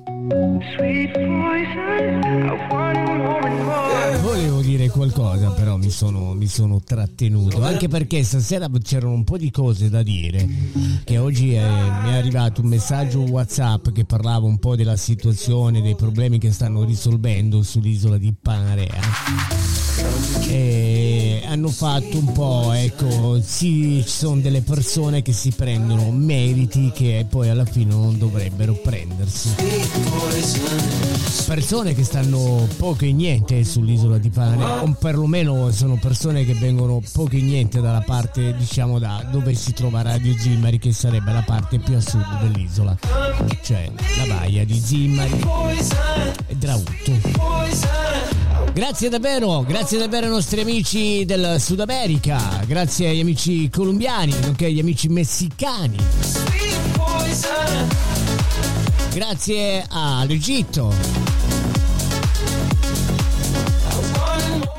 Volevo 4.22 4.62
dire 4.62 4.90
qualcosa, 4.90 5.52
però 5.52 5.78
mi 5.78 5.90
sono, 5.90 6.34
mi 6.34 6.48
sono 6.48 6.82
trattenuto. 6.82 7.62
Anche 7.64 7.88
perché 7.88 8.24
stasera 8.24 8.68
c'erano 8.82 9.14
un 9.14 9.24
po' 9.24 9.38
di 9.38 9.52
cose 9.52 9.90
da 9.90 10.02
dire. 10.04 10.48
Che 11.04 11.18
oggi 11.18 11.54
è- 11.54 11.62
mi 12.04 12.10
è 12.10 12.16
arrivato 12.18 12.62
un 12.62 12.68
messaggio 12.68 13.20
WhatsApp 13.22 13.90
che 13.90 14.06
parlava 14.06 14.46
un 14.46 14.58
po' 14.58 14.76
della 14.76 14.98
situazione, 14.98 15.82
dei 15.82 15.96
problemi 15.96 16.40
che 16.40 16.52
stanno 16.52 16.84
risolvendo 16.84 17.62
sull'isola 17.62 18.18
di 18.18 18.34
Panarea 18.40 19.02
e 20.48 21.07
hanno 21.58 21.70
fatto 21.70 22.20
un 22.20 22.32
po' 22.34 22.72
ecco 22.72 23.42
sì 23.42 24.04
ci 24.06 24.10
sono 24.10 24.42
delle 24.42 24.62
persone 24.62 25.24
che 25.24 25.34
si 25.34 25.52
prendono 25.52 26.12
meriti 26.12 26.92
che 26.94 27.26
poi 27.28 27.50
alla 27.50 27.66
fine 27.66 27.96
non 27.96 28.16
dovrebbero 28.20 28.74
prendersi. 28.74 29.56
Persone 31.48 31.96
che 31.96 32.04
stanno 32.04 32.68
poco 32.78 33.06
e 33.06 33.12
niente 33.12 33.64
sull'isola 33.64 34.20
di 34.20 34.30
Pane 34.30 34.64
o 34.64 34.96
perlomeno 35.00 35.72
sono 35.72 35.98
persone 36.00 36.46
che 36.46 36.54
vengono 36.54 37.02
poco 37.12 37.36
e 37.36 37.42
niente 37.42 37.82
dalla 37.82 38.02
parte 38.02 38.56
diciamo 38.56 39.00
da 39.00 39.28
dove 39.32 39.56
si 39.56 39.74
trova 39.74 40.04
Radio 40.04 40.38
Zimmari 40.38 40.78
che 40.78 40.94
sarebbe 40.94 41.32
la 41.32 41.44
parte 41.44 41.80
più 41.80 41.96
a 41.96 42.02
sud 42.02 42.40
dell'isola 42.42 42.96
cioè 43.64 43.92
la 44.18 44.36
baia 44.36 44.64
di 44.64 44.80
Zimmari 44.80 45.44
e 46.48 46.56
Drautto 46.56 47.97
Grazie 48.78 49.10
davvero, 49.10 49.64
grazie 49.64 49.98
davvero 49.98 50.28
ai 50.28 50.32
nostri 50.32 50.62
amici 50.62 51.26
del 51.26 51.60
Sud 51.60 51.80
America, 51.80 52.62
grazie 52.68 53.10
agli 53.10 53.22
amici 53.22 53.72
colombiani, 53.72 54.36
nonché 54.40 54.66
agli 54.68 54.78
amici 54.78 55.08
messicani. 55.08 55.98
Grazie 59.14 59.84
all'Egitto. 59.90 60.94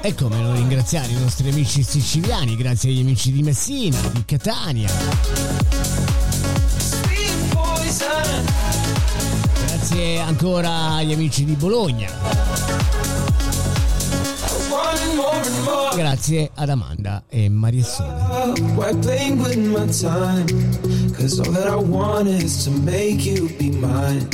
E 0.01 0.15
come 0.15 0.37
non 0.37 0.55
ringraziare 0.55 1.11
i 1.11 1.19
nostri 1.19 1.49
amici 1.49 1.83
siciliani, 1.83 2.55
grazie 2.55 2.91
agli 2.91 3.01
amici 3.01 3.33
di 3.33 3.43
Messina, 3.43 3.99
di 4.13 4.25
Catania. 4.25 4.93
Grazie 9.67 10.21
ancora 10.21 10.93
agli 10.93 11.13
amici 11.13 11.45
di 11.45 11.55
Bologna. 11.55 13.18
Grazie 15.95 16.51
ad 16.55 16.69
Amanda 16.69 17.23
e 17.29 17.49
my 19.73 19.87
time? 19.87 20.47
Cause 21.13 21.41
all 21.41 21.53
that 21.53 21.67
I 21.67 21.75
want 21.75 22.29
is 22.29 22.65
to 22.65 22.71
make 22.71 23.25
you 23.25 23.49
be 23.59 23.71
mine. 23.71 24.29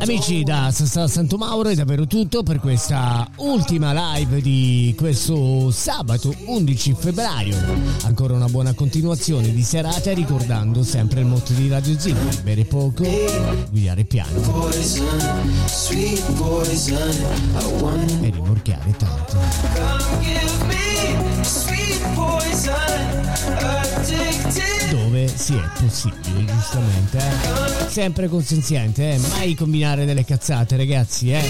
Amici 0.00 0.42
da 0.42 0.70
Sassa 0.72 1.06
Santo 1.06 1.36
Mauro 1.36 1.68
è 1.68 1.74
davvero 1.74 2.06
tutto 2.06 2.42
per 2.42 2.58
questa 2.58 3.28
ultima 3.36 3.92
live 4.14 4.40
di 4.40 4.92
questo 4.96 5.70
sabato 5.70 6.34
11 6.46 6.96
febbraio. 6.98 7.56
Ancora 8.02 8.34
una 8.34 8.48
buona 8.48 8.72
continuazione 8.72 9.52
di 9.52 9.62
serata 9.62 10.12
ricordando 10.12 10.82
sempre 10.82 11.20
il 11.20 11.26
motto 11.26 11.52
di 11.52 11.68
Radio 11.68 11.96
Zimmer, 11.96 12.42
bere 12.42 12.64
poco, 12.64 13.04
guidare 13.70 14.04
piano 14.04 14.68
e 18.20 18.30
rimorchiare 18.30 18.96
tanto. 18.96 19.36
Dove 24.90 25.15
si 25.36 25.54
è 25.54 25.68
possibile, 25.80 26.44
giustamente. 26.44 27.18
eh. 27.18 27.88
Sempre 27.90 28.28
consenziente, 28.28 29.12
eh. 29.12 29.18
mai 29.18 29.54
combinare 29.54 30.04
delle 30.04 30.24
cazzate, 30.24 30.76
ragazzi, 30.76 31.30
eh. 31.30 31.44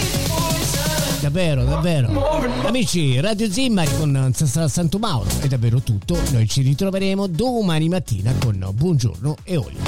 Davvero, 1.21 1.65
davvero. 1.65 2.39
Amici, 2.67 3.19
Radio 3.21 3.51
Zimmari 3.51 3.91
con 3.97 4.31
Sastra 4.35 4.69
Santo 4.69 4.99
Mauro 4.99 5.29
è 5.41 5.47
davvero 5.49 5.81
tutto. 5.81 6.19
Noi 6.33 6.47
ci 6.47 6.61
ritroveremo 6.63 7.27
domani 7.27 7.89
mattina 7.89 8.35
con 8.39 8.65
Buongiorno 8.75 9.37
e 9.43 9.57
Olio. 9.57 9.79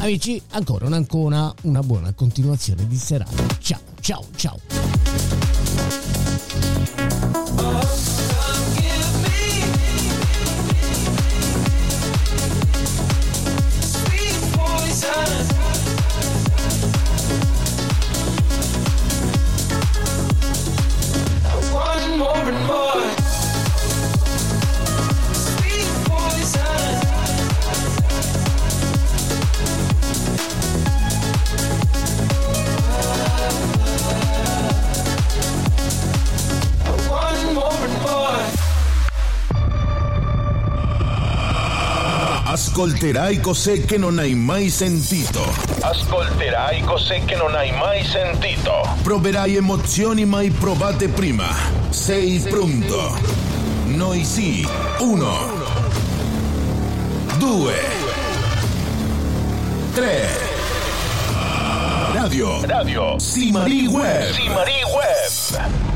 Amici, 0.00 0.40
ancora 0.52 0.86
una, 0.86 0.96
ancora 0.96 1.52
una 1.62 1.82
buona 1.82 2.12
continuazione 2.14 2.86
di 2.86 2.96
serata. 2.96 3.58
Ciao, 3.60 3.80
ciao, 4.00 4.24
ciao. 4.36 4.87
Ascolterai 42.78 43.40
cos'è 43.40 43.84
che 43.84 43.98
non 43.98 44.20
hai 44.20 44.36
mai 44.36 44.70
sentito. 44.70 45.42
Ascolterai 45.80 46.80
cos'è 46.82 47.24
che 47.24 47.34
non 47.34 47.56
hai 47.56 47.72
mai 47.72 48.04
sentito. 48.04 48.86
Proverai 49.02 49.56
emozioni 49.56 50.24
mai 50.24 50.50
provate 50.50 51.08
prima. 51.08 51.48
Sei 51.88 52.38
pronto? 52.38 53.18
Noi 53.86 54.22
sì. 54.24 54.64
Uno. 55.00 55.50
Due. 57.38 57.74
Tre. 59.94 60.28
Radio. 62.12 62.64
Radio. 62.64 63.18
Simari 63.18 63.86
Web. 63.88 64.30
Simari 64.30 64.82
Web. 64.84 65.87